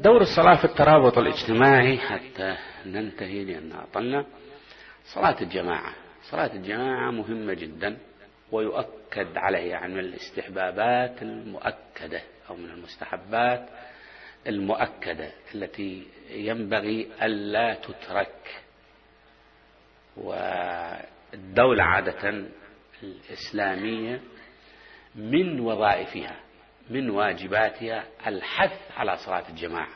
[0.00, 2.56] دور الصلاة في الترابط الاجتماعي حتى
[2.86, 4.26] ننتهي لأن أطلنا
[5.04, 5.94] صلاة الجماعة.
[6.22, 7.98] صلاة الجماعة مهمة جدا
[8.52, 13.68] ويؤكد عليه يعني من الاستحبابات المؤكدة أو من المستحبات
[14.46, 18.62] المؤكدة التي ينبغي ألا تترك.
[20.16, 22.44] والدولة عادة
[23.02, 24.20] الإسلامية
[25.14, 26.36] من وظائفها
[26.90, 29.94] من واجباتها الحث على صلاة الجماعة.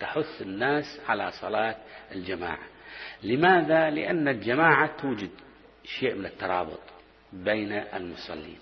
[0.00, 1.76] تحث الناس على صلاة
[2.12, 2.68] الجماعة.
[3.22, 5.30] لماذا؟ لأن الجماعة توجد
[5.84, 6.80] شيء من الترابط
[7.32, 8.58] بين المصلين.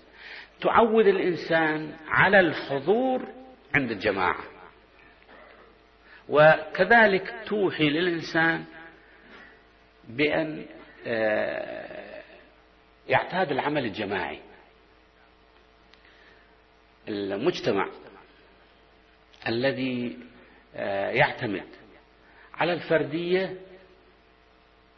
[0.61, 3.27] تعود الإنسان على الحضور
[3.75, 4.43] عند الجماعة.
[6.29, 8.65] وكذلك توحي للإنسان
[10.09, 10.65] بأن
[11.07, 12.08] آه،
[13.09, 14.39] يعتاد العمل الجماعي.
[17.07, 17.89] المجتمع
[19.47, 20.17] الذي
[20.75, 21.67] آه، يعتمد
[22.53, 23.61] على الفردية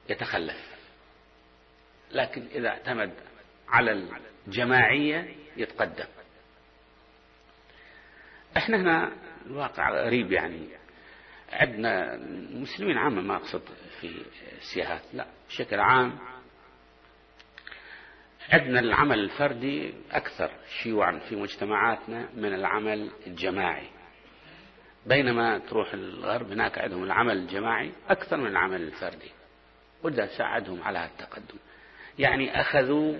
[0.10, 0.72] يتخلف.
[2.12, 3.14] لكن إذا اعتمد
[3.68, 4.08] على
[4.48, 6.08] الجماعية يتقدم.
[8.58, 9.12] إحنا هنا
[9.46, 10.68] الواقع غريب يعني.
[11.52, 12.18] عندنا
[12.52, 13.62] مسلمين عامة ما أقصد
[14.00, 14.26] في
[14.58, 16.20] السياحات لا بشكل عام
[18.52, 20.52] عندنا العمل الفردي أكثر
[20.84, 23.88] شيوعا في مجتمعاتنا من العمل الجماعي.
[25.06, 29.32] بينما تروح الغرب هناك عندهم العمل الجماعي أكثر من العمل الفردي.
[30.04, 31.58] وده ساعدهم على التقدم.
[32.20, 33.18] يعني أخذوا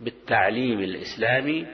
[0.00, 1.66] بالتعليم الإسلامي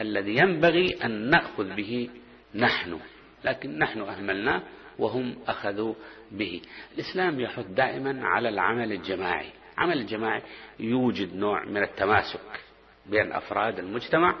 [0.00, 2.10] الذي ينبغي أن نأخذ به
[2.54, 3.00] نحن
[3.44, 4.62] لكن نحن أهملناه
[4.98, 5.94] وهم أخذوا
[6.32, 6.62] به.
[6.94, 9.61] الإسلام يحث دائما على العمل الجماعي.
[9.78, 10.42] عمل الجماعي
[10.78, 12.60] يوجد نوع من التماسك
[13.06, 14.34] بين أفراد المجتمع.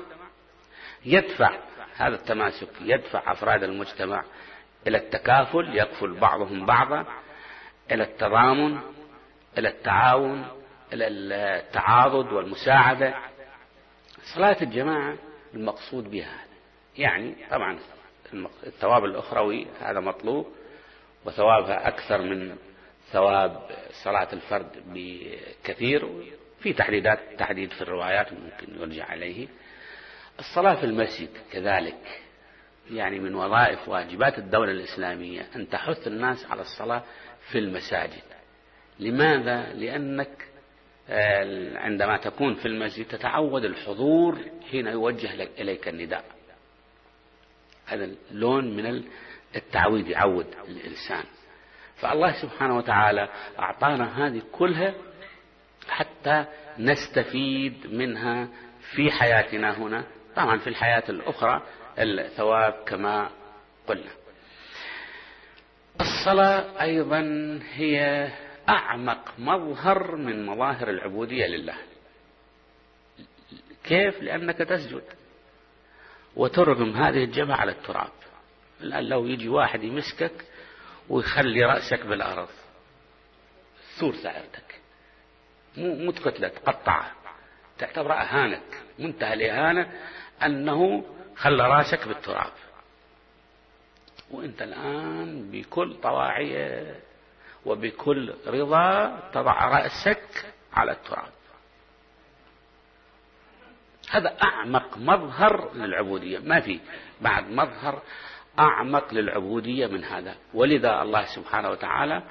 [1.04, 1.58] يدفع
[1.96, 4.24] هذا التماسك يدفع أفراد المجتمع
[4.86, 7.06] إلى التكافل يكفل بعضهم بعضا
[7.92, 8.80] إلى التضامن
[9.58, 10.46] إلى التعاون
[10.92, 13.14] إلى التعاضد والمساعدة.
[14.34, 15.16] صلاة الجماعة
[15.54, 16.44] المقصود بها.
[16.98, 17.78] يعني طبعا
[18.66, 20.46] الثواب الأخروي هذا مطلوب
[21.24, 22.56] وثوابها أكثر من
[23.12, 23.70] ثواب
[24.04, 26.08] صلاة الفرد بكثير
[26.60, 29.48] في تحديدات تحديد في الروايات ممكن يرجع عليه.
[30.38, 32.22] الصلاة في المسجد كذلك
[32.90, 37.02] يعني من وظائف واجبات الدولة الإسلامية أن تحث الناس على الصلاة
[37.50, 38.22] في المساجد.
[38.98, 40.48] لماذا؟ لأنك
[41.08, 44.38] آه، عندما تكون في المسجد تتعود الحضور
[44.70, 46.24] حين يوجه إليك النداء.
[47.86, 49.04] هذا اللون من
[49.56, 51.24] التعويد يعود الإنسان.
[52.02, 53.28] فالله سبحانه وتعالى
[53.58, 54.94] أعطانا هذه كلها
[55.88, 56.44] حتى
[56.78, 58.48] نستفيد منها
[58.94, 60.04] في حياتنا هنا
[60.36, 61.62] طبعا في الحياة الأخرى
[61.98, 63.30] الثواب كما
[63.86, 64.10] قلنا.
[66.00, 67.20] الصلاة أيضا
[67.72, 68.28] هي
[68.68, 71.74] أعمق مظهر من مظاهر العبودية لله.
[73.84, 75.02] كيف؟ لأنك تسجد
[76.36, 78.12] وترغم هذه الجبهة على التراب.
[78.80, 80.44] الآن لو يجي واحد يمسكك
[81.12, 82.48] ويخلي رأسك بالأرض
[83.98, 84.80] ثور ثأرتك
[85.76, 87.12] مو مو تقتله تقطعه
[88.22, 88.82] أهانك.
[88.98, 89.92] منتهى الإهانة
[90.42, 91.04] أنه
[91.36, 92.52] خلى رأسك بالتراب.
[94.30, 97.00] وأنت الآن بكل طواعية
[97.64, 101.32] وبكل رضا تضع رأسك على التراب.
[104.10, 106.38] هذا أعمق مظهر للعبودية.
[106.38, 106.80] ما في
[107.20, 108.02] بعد مظهر
[108.58, 110.34] أعمق للعبودية من هذا.
[110.54, 112.22] ولذا الله سبحانه وتعالى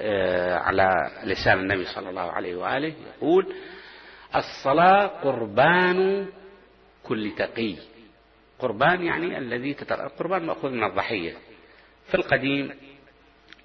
[0.00, 0.90] آه، على
[1.24, 3.54] لسان النبي صلى الله عليه وآله يقول
[4.36, 6.28] الصلاة قربان
[7.02, 7.76] كل تقي.
[8.58, 10.06] قربان يعني الذي تتر...
[10.06, 11.32] القربان مأخوذ من الضحية.
[12.10, 12.70] في القديم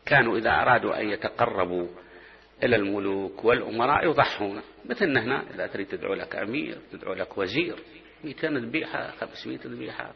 [0.05, 1.87] كانوا إذا أرادوا أن يتقربوا
[2.63, 4.61] إلى الملوك والأمراء يضحون.
[4.85, 7.75] مثلنا هنا إذا تريد تدعو لك أمير تدعو لك وزير
[8.23, 10.13] 200 ذبيحة 500 ذبيحة.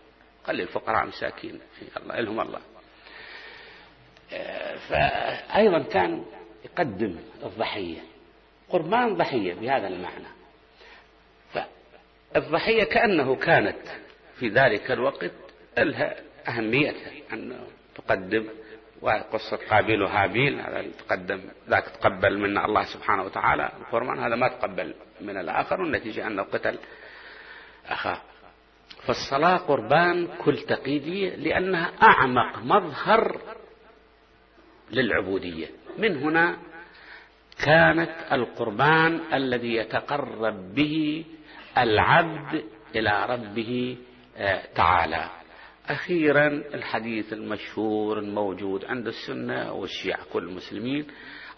[0.50, 1.60] خلي الفقراء مساكين.
[1.98, 2.62] الله إلهم الله.
[4.90, 6.26] فأيضا كان
[6.66, 8.00] يقدم الضحية
[8.70, 10.28] قربان ضحية بهذا المعنى.
[11.54, 13.88] فالضحية كأنه كانت
[14.40, 15.32] في ذلك الوقت
[15.78, 16.16] لها
[16.48, 18.50] أهميتها أن تقدم
[19.02, 23.72] وقصة قابيل وهابيل هذا تقدم ذاك تقبل منا الله سبحانه وتعالى.
[23.80, 26.80] القربان هذا ما تقبل من الآخر والنتيجة أنه قتل
[27.86, 28.22] أخاه.
[29.06, 33.42] فالصلاة قربان كل تقييدية لأنها أعمق مظهر
[34.92, 35.68] للعبودية.
[35.98, 36.58] من هنا
[37.66, 41.26] كانت القربان الذي يتقرب به
[41.78, 42.64] العبد
[42.96, 43.98] إلى ربه
[44.38, 45.30] آه، تعالى.
[45.90, 51.08] أخيرا الحديث المشهور الموجود عند السنة والشيعة كل المسلمين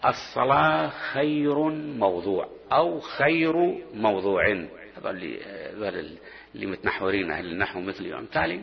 [0.04, 1.58] الصلاة خير
[1.98, 3.52] موضوع أو خير
[3.94, 4.66] موضوع.
[4.96, 5.10] هذا
[6.54, 8.62] اللي اللي متنحورين أهل النحو مثلي وأمثالي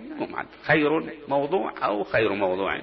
[0.64, 2.82] خير موضوع أو خير موضوع.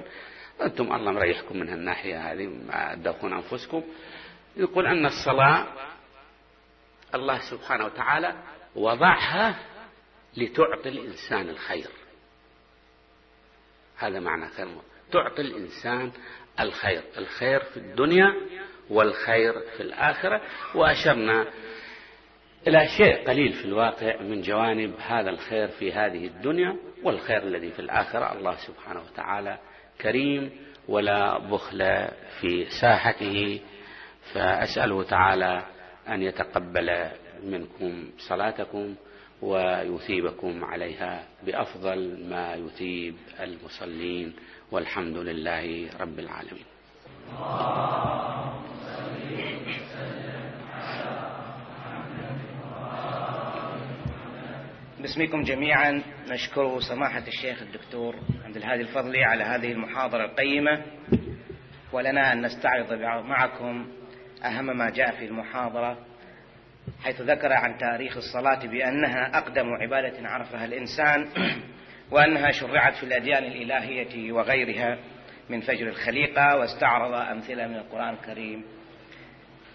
[0.61, 3.83] أنتم الله مريحكم من هالناحية هذه ما تدوخون أنفسكم.
[4.55, 5.67] يقول أن الصلاة
[7.15, 8.35] الله سبحانه وتعالى
[8.75, 9.59] وضعها
[10.37, 11.89] لتعطي الإنسان الخير.
[13.97, 14.81] هذا معنى خير
[15.11, 16.11] تعطي الإنسان
[16.59, 17.03] الخير.
[17.17, 18.33] الخير في الدنيا
[18.89, 20.41] والخير في الآخرة.
[20.75, 21.47] وأشرنا
[22.67, 27.79] إلى شيء قليل في الواقع من جوانب هذا الخير في هذه الدنيا والخير الذي في
[27.79, 28.33] الآخرة.
[28.33, 29.57] الله سبحانه وتعالى
[30.01, 30.51] كريم
[30.87, 32.07] ولا بخل
[32.41, 33.59] في ساحته.
[34.33, 35.63] فأسأله تعالى
[36.07, 37.09] أن يتقبل
[37.43, 38.95] منكم صلاتكم
[39.41, 44.33] ويثيبكم عليها بأفضل ما يثيب المصلين.
[44.71, 46.65] والحمد لله رب العالمين.
[55.01, 60.85] باسمكم جميعا نشكر سماحة الشيخ الدكتور عبد الهادي الفضلي على هذه المحاضرة القيمة
[61.91, 62.93] ولنا أن نستعرض
[63.25, 63.87] معكم
[64.45, 65.97] أهم ما جاء في المحاضرة
[67.03, 71.29] حيث ذكر عن تاريخ الصلاة بأنها أقدم عبادة عرفها الإنسان
[72.11, 74.97] وأنها شرعت في الأديان الإلهية وغيرها
[75.49, 78.63] من فجر الخليقة واستعرض أمثلة من القرآن الكريم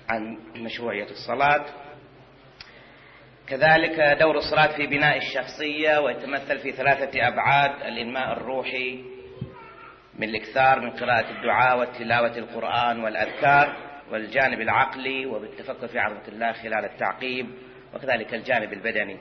[0.09, 1.82] عن مشروعية الصلاة.
[3.53, 9.05] كذلك دور الصلاة في بناء الشخصية ويتمثل في ثلاثة أبعاد الإنماء الروحي
[10.19, 13.77] من الإكثار من قراءة الدعاء وتلاوة القرآن والأذكار
[14.11, 17.47] والجانب العقلي وبالتفكر في عظمة الله خلال التعقيب
[17.95, 19.17] وكذلك الجانب البدني.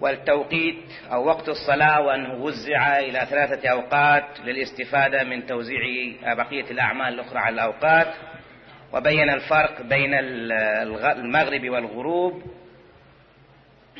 [0.00, 5.80] والتوقيت أو وقت الصلاة وأنه وزع إلى ثلاثة أوقات للاستفادة من توزيع
[6.34, 8.14] بقية الأعمال الأخرى على الأوقات
[8.92, 12.59] وبين الفرق بين المغرب والغروب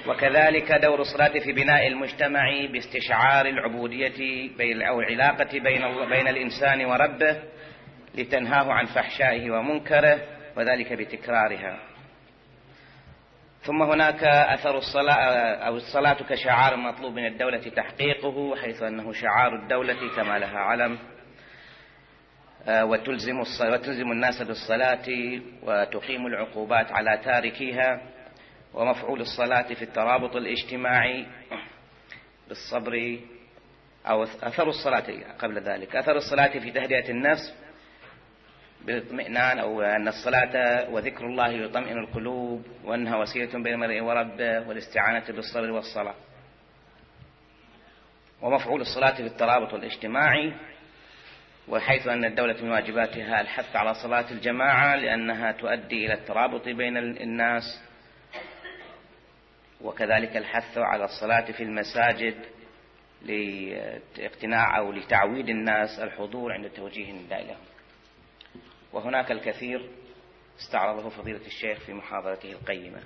[0.08, 7.36] وكذلك دور الصلاة في بناء المجتمع باستشعار العبودية بين أو العلاقة بين بين الإنسان وربه
[8.14, 10.20] لتنهاه عن فحشائه ومنكره
[10.56, 11.78] وذلك بتكرارها.
[13.62, 15.14] ثم هناك أثر الصلاة
[15.54, 20.98] أو الصلاة كشعار مطلوب من الدولة تحقيقه حيث أنه شعار الدولة كما لها علم
[22.68, 23.38] آه، وتلزم
[23.72, 25.06] وتلزم الناس بالصلاة
[25.62, 28.00] وتقيم العقوبات على تاركيها.
[28.74, 31.26] ومفعول الصلاة في الترابط الاجتماعي
[32.48, 33.18] بالصبر
[34.06, 35.96] أو أثر الصلاة قبل ذلك.
[35.96, 37.54] أثر الصلاة في تهدئة النفس
[38.84, 45.70] بالاطمئنان أو أن الصلاة وذكر الله يطمئن القلوب وأنها وسيلة بين المرء وربه والاستعانة بالصبر
[45.70, 46.14] والصلاة.
[48.42, 50.52] ومفعول الصلاة في الترابط والاجتماعي
[51.68, 57.82] وحيث أن الدولة من واجباتها الحث على صلاة الجماعة لأنها تؤدي إلى الترابط بين الناس
[59.82, 62.34] وكذلك الحث على الصلاة في المساجد
[64.18, 67.64] لاقتناع أو لتعويد الناس الحضور عند توجيه النداء لهم.
[68.92, 69.90] وهناك الكثير
[70.58, 73.00] استعرضه فضيلة الشيخ في محاضرته القيمة.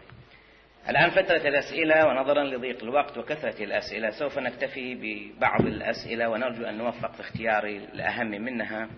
[0.88, 7.12] الآن فترة الأسئلة ونظرا لضيق الوقت وكثرة الأسئلة سوف نكتفي ببعض الأسئلة ونرجو أن نوفق
[7.12, 8.88] في اختيار الأهم منها.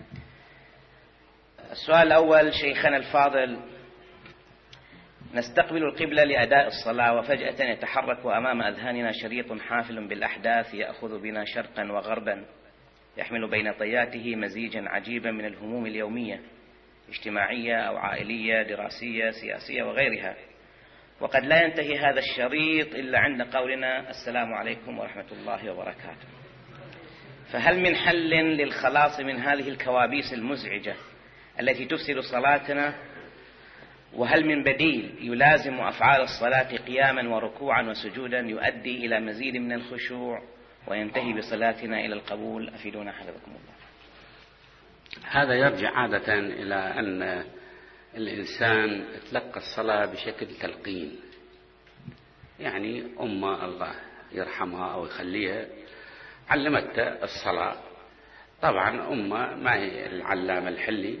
[1.71, 3.59] السؤال الأول شيخنا الفاضل
[5.33, 12.45] نستقبل القبلة لأداء الصلاة وفجأة يتحرك أمام أذهاننا شريط حافل بالأحداث يأخذ بنا شرقا وغربا
[13.17, 16.41] يحمل بين طياته مزيجا عجيبا من الهموم اليومية
[17.09, 20.35] اجتماعية أو عائلية دراسية سياسية وغيرها.
[21.19, 26.27] وقد لا ينتهي هذا الشريط إلا عند قولنا السلام عليكم ورحمة الله وبركاته.
[27.53, 30.95] فهل من حل للخلاص من هذه الكوابيس المزعجة
[31.59, 32.93] التي تفسد صلاتنا؟
[34.17, 40.43] وهل من بديل يلازم أفعال الصلاة قياما وركوعا وسجودا يؤدي إلى مزيد من الخشوع
[40.87, 43.77] وينتهي بصلاتنا إلى القبول؟ أفيدونا حفظكم الله.
[45.29, 47.43] هذا يرجع عادة إلى أن
[48.15, 51.15] الإنسان تلقى الصلاة بشكل تلقين.
[52.59, 53.95] يعني أمة الله
[54.31, 55.65] يرحمها أو يخليها
[56.49, 57.75] علمت الصلاة.
[58.61, 61.17] طبعا أمة ما هي العلامة الحلي؟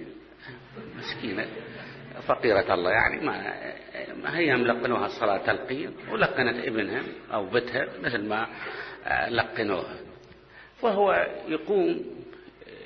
[0.95, 1.47] مسكينة.
[2.21, 7.03] فقيرة الله يعني ما, هي ملقنوها الصلاة تلقين ولقنت ابنها
[7.33, 8.47] أو بتها مثل ما
[9.29, 9.95] لقنوها.
[10.81, 12.05] فهو يقوم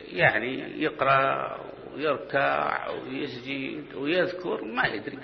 [0.08, 1.58] يعني يقرأ
[1.96, 5.20] ويركع ويسجد ويذكر ما يدري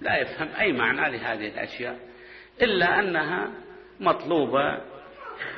[0.00, 1.98] لا يفهم أي معنى لهذه الأشياء
[2.62, 3.50] إلا أنها
[4.00, 4.80] مطلوبة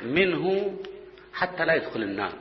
[0.03, 0.77] منه
[1.33, 2.33] حتى لا يدخل النار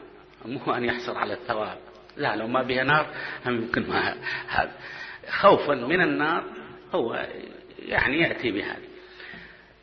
[0.45, 1.79] مو أن يحصل على الثواب.
[2.17, 3.07] لا لو ما بها نار
[3.47, 4.15] هم يمكن ما
[4.49, 4.73] هذا.
[5.31, 6.45] خوفا من النار
[6.95, 7.27] هو
[7.79, 8.87] يعني يأتي بهذا.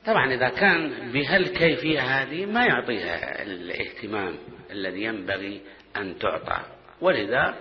[0.06, 4.36] طبعا إذا كان بهالكيفية هذه ما يعطيها الاهتمام
[4.72, 5.62] الذي ينبغي
[5.98, 6.60] أن تعطى.
[7.02, 7.56] ولذا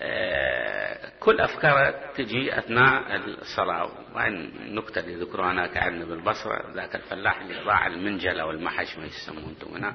[0.00, 3.90] آه، كل أفكار تجي أثناء الصلاة.
[4.14, 9.06] وعن نكتة اللي ذكروها هناك عندنا بالبصرة ذاك الفلاح اللي ضاع المنجل أو المحش ما
[9.06, 9.94] يسمونه أنتم هنا.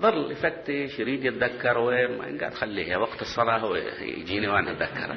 [0.00, 5.16] ظل يفتش يريد يتذكر وين قال خليها وقت الصلاة هو يجيني وأنا أتذكر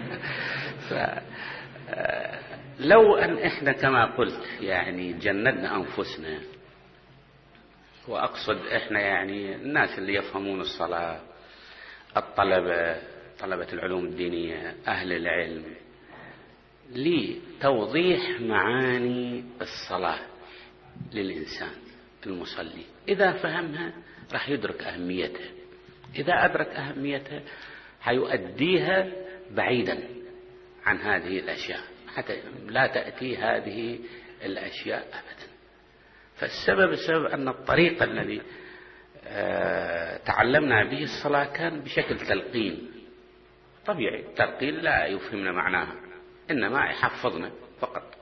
[2.80, 6.40] لو أن إحنا كما قلت يعني جندنا أنفسنا
[8.08, 11.20] وأقصد إحنا يعني الناس اللي يفهمون الصلاة
[12.18, 13.02] الطلبة
[13.40, 15.64] طلبة العلوم الدينية أهل العلم
[16.92, 20.20] لتوضيح معاني الصلاة
[21.14, 21.72] للإنسان
[22.26, 22.84] المصلي.
[23.08, 23.94] إذا فهمها
[24.34, 25.50] راح يدرك أهميتها.
[26.16, 27.42] إذا أدرك أهميتها
[28.02, 29.12] حيؤديها
[29.52, 30.04] بعيدا.
[30.86, 31.80] عن هذه الأشياء
[32.16, 34.00] حتى لا تأتي هذه
[34.46, 35.52] الأشياء أبدا.
[36.36, 38.42] فالسبب السبب أن الطريق الذي
[39.28, 42.92] آه، تعلمنا به الصلاة كان بشكل تلقين.
[43.86, 45.96] طبيعي التلقين لا يفهمنا معناها
[46.52, 48.16] إنما يحفظنا فقط.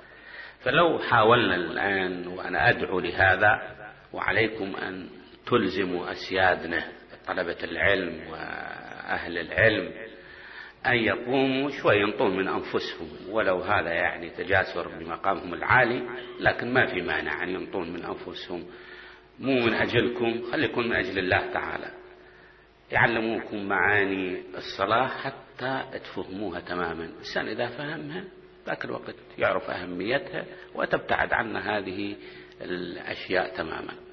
[0.60, 3.76] فلو حاولنا الآن وأنا أدعو لهذا
[4.14, 5.10] وعليكم أن
[5.46, 6.92] تلزموا أسيادنا
[7.28, 10.09] طلبة العلم وأهل العلم
[10.86, 16.10] أن يقوموا شوي ينطون من أنفسهم ولو هذا يعني تجاسر بمقامهم العالي
[16.40, 18.66] لكن ما في مانع أن ينطون من أنفسهم.
[19.40, 21.92] مو من أجلكم خليكم من أجل الله تعالى.
[22.92, 27.06] يعلموكم معاني الصلاة حتى تفهموها تماما.
[27.06, 28.24] الإنسان إذا فهمها
[28.66, 32.16] ذاك الوقت يعرف أهميتها وتبتعد عنا هذه
[32.62, 34.09] الأشياء تماما.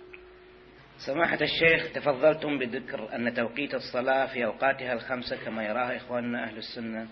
[0.99, 7.09] سماحة الشيخ تفضلتم بذكر أن توقيت الصلاة في أوقاتها الخمسة كما يراها إخواننا أهل السنة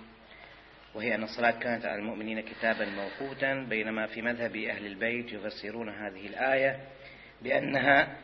[0.95, 6.26] وهي أن الصلاة كانت على المؤمنين كتابا موقوتا بينما في مذهب أهل البيت يفسرون هذه
[6.26, 6.80] الآية
[7.43, 8.16] بأنها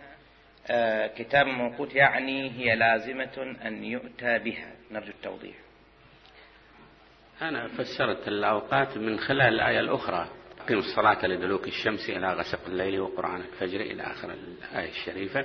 [0.70, 4.72] آه، كتاب موقوت يعني هي لازمة أن يؤتى بها.
[4.90, 5.56] نرجو التوضيح.
[7.42, 10.28] أنا فسرت الأوقات من خلال الآية الأخرى.
[10.70, 15.44] أقيم الصلاة لدلوك الشمس إلى غسق الليل وقرآن الفجر إلى آخر الآية الشريفة.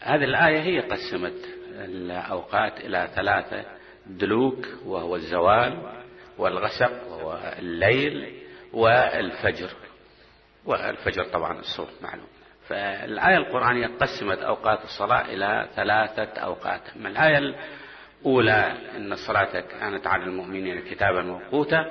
[0.00, 3.64] هذه الآية هي قسمت الأوقات إلى ثلاثة
[4.06, 6.02] دلوك وهو الزوال
[6.38, 9.70] والغسق وهو الليل والفجر.
[10.64, 12.28] والفجر طبعا الصبح معلوم.
[12.68, 16.96] فالآية القرآنية قسمت أوقات الصلاة إلى ثلاثة أوقات.
[16.96, 17.54] من الآية
[18.26, 21.90] أولى أن الصلاة كانت على المؤمنين كتابا موقوتا.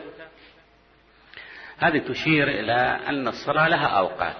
[1.81, 2.73] هذه تشير إلى
[3.09, 4.35] أن الصلاة لها أوقات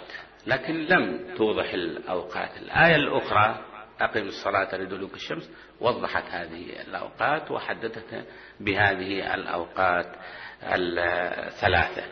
[0.48, 2.58] لكن لم توضح الأوقات.
[2.58, 3.66] الآية الأخرى
[4.02, 8.24] أقم الصلاة لدلوك الشمس وضحت هذه الأوقات وحددتها
[8.60, 10.16] بهذه الأوقات
[10.64, 12.04] الثلاثة.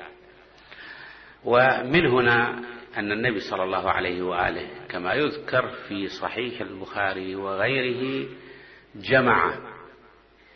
[1.46, 2.64] ومن هنا
[2.98, 8.30] أن النبي صلى الله عليه وآله كما يذكر في صحيح البخاري وغيره
[8.96, 9.54] جمع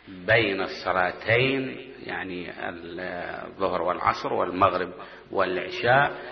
[0.08, 2.52] بين الصلاتين يعني
[3.46, 4.92] الظهر والعصر والمغرب
[5.30, 6.22] والعشاء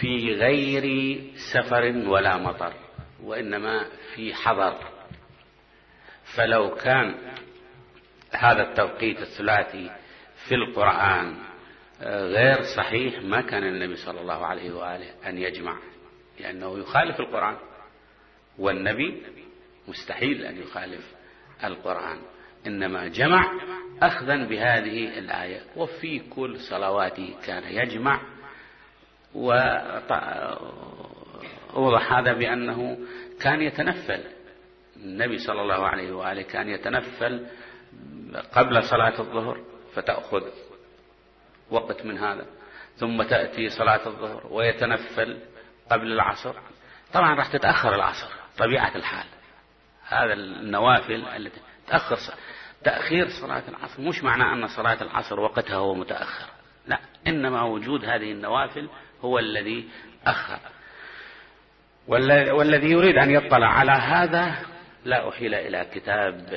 [0.00, 1.18] في غير
[1.52, 2.72] سفر ولا مطر
[3.22, 4.78] وإنما في حضر.
[6.36, 7.14] فلو كان
[8.32, 9.90] هذا التوقيت الثلاثي
[10.48, 11.36] في القرآن
[12.02, 15.78] غير صحيح ما كان النبي صلى الله عليه وآله أن يجمع
[16.40, 17.56] لأنه يخالف القرآن.
[18.58, 19.22] والنبي
[19.88, 21.14] مستحيل أن يخالف
[21.64, 22.18] القرآن.
[22.66, 23.52] إنما جمع
[24.02, 25.60] أخذا بهذه الآية.
[25.76, 28.20] وفي كل صلواته كان يجمع.
[29.34, 29.72] ووضح
[32.12, 32.98] هذا بأنه
[33.40, 34.24] كان يتنفل.
[34.96, 37.46] النبي صلى الله عليه وآله كان يتنفل
[38.52, 39.60] قبل صلاة الظهر
[39.94, 40.42] فتأخذ
[41.70, 42.46] وقت من هذا.
[42.96, 45.38] ثم تأتي صلاة الظهر ويتنفل
[45.90, 46.54] قبل العصر.
[47.12, 49.26] طبعا راح تتأخر العصر طبيعة الحال.
[50.08, 51.60] هذا النوافل التي
[51.90, 52.16] تأخر
[52.84, 54.02] تأخير صلاة العصر.
[54.02, 56.48] مش معنى أن صلاة العصر وقتها هو متأخر.
[56.86, 58.88] لا إنما وجود هذه النوافل
[59.20, 59.88] هو الذي
[60.26, 60.58] أخر.
[62.08, 64.56] والذي يريد أن يطلع على هذا
[65.04, 66.48] لا أحيل إلى كتاب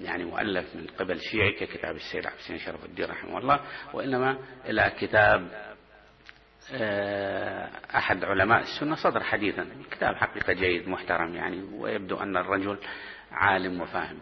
[0.00, 3.60] يعني مؤلف من قبل شيعي ككتاب السيد عبد الحسين شرف الدين رحمه الله
[3.92, 5.48] وإنما إلى كتاب
[7.96, 8.94] أحد علماء السنة.
[8.94, 9.66] صدر حديثا.
[9.90, 12.78] كتاب حقيقة جيد محترم يعني ويبدو أن الرجل
[13.32, 14.18] عالم وفاهم.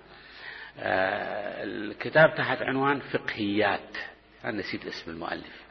[0.78, 3.96] الكتاب تحت عنوان فقهيات.
[4.44, 5.62] أنا نسيت اسم المؤلف.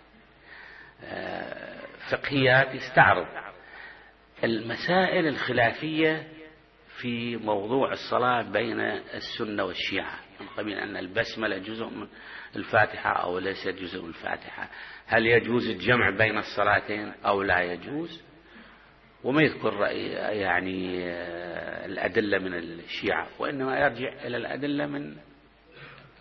[2.11, 3.27] فقهيات يستعرض
[4.43, 6.27] المسائل الخلافية
[7.01, 10.19] في موضوع الصلاة بين السنة والشيعة.
[10.39, 12.07] من قبيل أن البسملة جزء من
[12.55, 14.69] الفاتحة أو ليست جزء من الفاتحة.
[15.07, 18.23] هل يجوز الجمع بين الصلاتين أو لا يجوز؟
[19.23, 19.81] وما يذكر
[20.31, 21.05] يعني
[21.85, 25.17] الأدلة من الشيعة وإنما يرجع إلى الأدلة من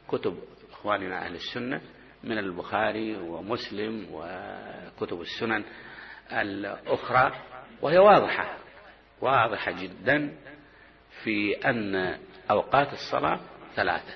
[0.08, 0.38] كتب
[0.72, 1.80] إخواننا أهل السنة
[2.24, 5.64] من البخاري ومسلم وكتب السنن
[6.32, 7.32] الأخرى
[7.82, 8.56] وهي واضحة
[9.20, 10.36] واضحة جدا
[11.24, 12.18] في أن
[12.50, 13.40] أوقات الصلاة
[13.76, 14.14] ثلاثة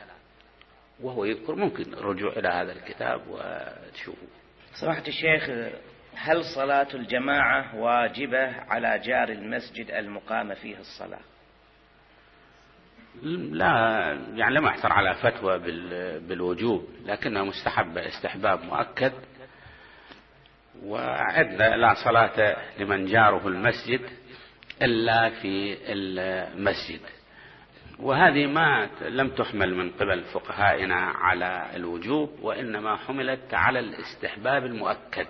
[1.00, 4.28] وهو يذكر ممكن الرجوع إلى هذا الكتاب وتشوفوا
[4.80, 5.50] سماحة الشيخ
[6.16, 11.20] هل صلاة الجماعة واجبة على جار المسجد المقام فيه الصلاة؟
[13.22, 13.68] لا
[14.34, 15.58] يعني لم أحصر على فتوى
[16.18, 19.12] بالوجوب لكنها مستحبة استحباب مؤكد.
[20.82, 24.00] وعدنا لا صلاة لمن جاره المسجد
[24.82, 27.00] إلا في المسجد.
[27.98, 35.26] وهذه ما لم تحمل من قبل فقهائنا على الوجوب وإنما حملت على الاستحباب المؤكد.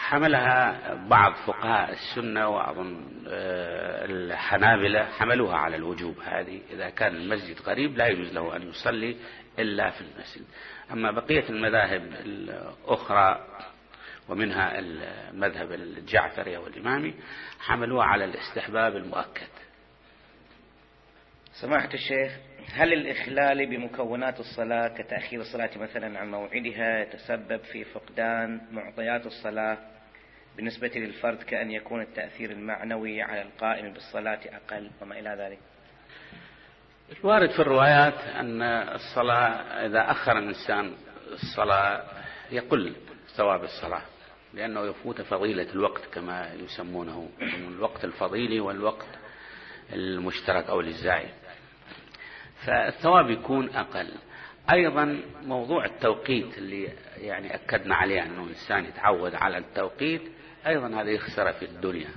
[0.00, 6.60] حملها بعض فقهاء السنة وأظن الحنابلة حملوها على الوجوب هذه.
[6.70, 9.16] إذا كان المسجد قريب لا يجوز له أن يصلي
[9.58, 10.44] إلا في المسجد.
[10.92, 13.46] أما بقية المذاهب الأخرى
[14.28, 17.14] ومنها المذهب الجعفري والإمامي
[17.60, 19.48] حملوها على الاستحباب المؤكد.
[21.60, 22.32] سماحة الشيخ
[22.72, 29.78] هل الإخلال بمكونات الصلاة كتأخير الصلاة مثلا عن موعدها يتسبب في فقدان معطيات الصلاة
[30.56, 35.58] بالنسبة للفرد كأن يكون التأثير المعنوي على القائم بالصلاة أقل وما إلى ذلك؟
[37.20, 40.94] الوارد في الروايات أن الصلاة إذا أخر الإنسان
[41.32, 42.02] الصلاة
[42.50, 42.96] يقل
[43.36, 44.02] ثواب الصلاة
[44.54, 47.28] لأنه يفوت فضيلة الوقت كما يسمونه
[47.68, 49.08] الوقت الفضيلي والوقت
[49.92, 51.39] المشترك أو للزائد.
[52.66, 54.08] فالثواب يكون أقل.
[54.72, 60.22] أيضا موضوع التوقيت اللي يعني أكدنا عليه أنه الإنسان يتعود على التوقيت
[60.66, 62.10] أيضا هذا يخسر في الدنيا.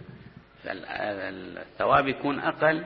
[0.64, 2.86] فالثواب يكون أقل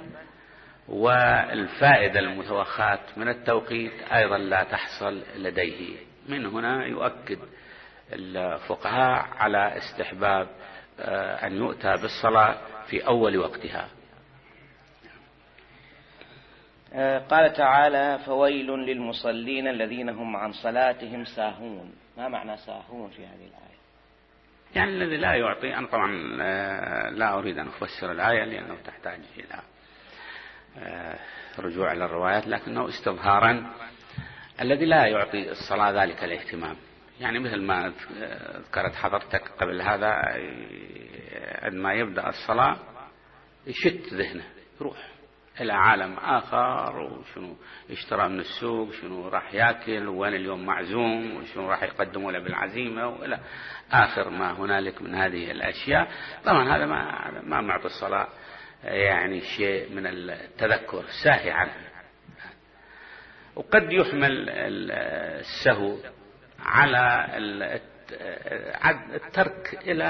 [0.88, 5.98] والفائدة المتوخاة من التوقيت أيضا لا تحصل لديه.
[6.30, 7.40] من هنا يؤكد
[8.14, 10.48] الفقهاء على استحباب
[11.44, 12.58] أن يؤتى بالصلاة
[12.88, 13.88] في أول وقتها.
[17.30, 21.96] قال تعالى فويل للمصلين الذين هم عن صلاتهم ساهون.
[22.18, 23.78] ما معنى ساهون في هذه الآية؟
[24.76, 26.12] يعني الذي لا يعطي أنا طبعا
[27.10, 29.62] لا أريد أن أفسر الآية لأنه تحتاج إلى
[30.80, 31.20] آه،
[31.60, 33.74] رجوع إلى الروايات لكنه استظهارا
[34.62, 36.76] الذي لا يعطي الصلاة ذلك الاهتمام.
[37.20, 37.94] يعني مثل ما
[38.60, 40.08] ذكرت حضرتك قبل هذا
[41.62, 42.78] عندما يبدأ الصلاة
[43.68, 44.44] يشت ذهنه
[44.82, 45.17] يروح.
[45.62, 47.56] إلى عالم آخر وشنو
[47.92, 53.40] اشترى من السوق شنو راح ياكل وين اليوم معزوم وشنو راح يقدموا له بالعزيمة وإلى
[53.92, 56.08] آخر ما هنالك من هذه الأشياء.
[56.46, 58.28] طبعا هذا ما ما معطي الصلاة
[58.84, 61.74] يعني شيء من التذكر ساهي عنه.
[63.56, 65.98] وقد يحمل السهو
[66.60, 67.28] على
[69.16, 70.04] الترك إلى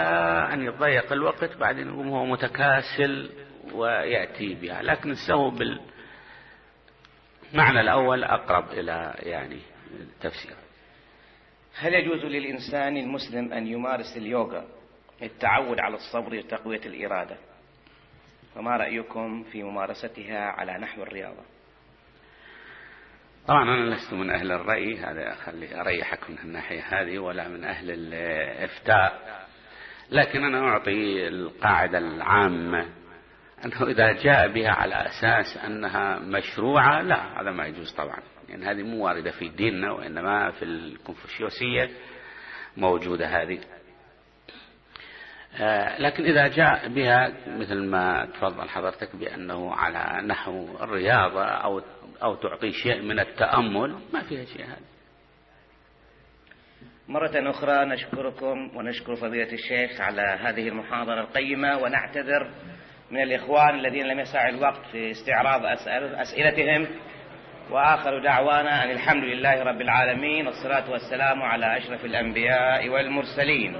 [0.53, 3.29] أن يضيق الوقت بعدين يقوم هو متكاسل.
[3.73, 4.81] ويأتي بها.
[4.81, 5.81] لكن السهو بالمعنى
[7.81, 9.59] الأول أقرب إلى يعني
[9.99, 10.55] التفسير
[11.79, 14.65] هل يجوز للإنسان المسلم أن يمارس اليوغا
[15.21, 17.37] للتعود على الصبر وتقوية الإرادة؟
[18.55, 21.43] فما رأيكم في ممارستها على نحو الرياضة؟
[23.47, 27.91] طبعا أنا لست من أهل الرأي هذا خلي أريحك من الناحية هذه ولا من أهل
[27.91, 29.37] الإفتاء.
[30.11, 32.85] لكن أنا أعطي القاعدة العامة
[33.65, 38.19] أنه إذا جاء بها على أساس أنها مشروعة لا هذا ما يجوز طبعا.
[38.49, 41.89] يعني هذه مو واردة في ديننا وإنما في الكونفوشيوسية
[42.77, 43.59] موجودة هذه.
[45.59, 51.81] آه، لكن إذا جاء بها مثل ما تفضل حضرتك بأنه على نحو الرياضة أو
[52.23, 54.87] أو تعطي شيء من التأمل ما فيها شيء هذا.
[57.07, 62.51] مرة أخرى نشكركم ونشكر فضيلة الشيخ على هذه المحاضرة القيمة ونعتذر
[63.11, 65.61] من الإخوان الذين لم يسع الوقت في استعراض
[66.15, 66.87] أسئلتهم.
[67.71, 73.77] وآخر دعوانا أن الحمد لله رب العالمين والصلاة والسلام على أشرف الأنبياء والمرسلين.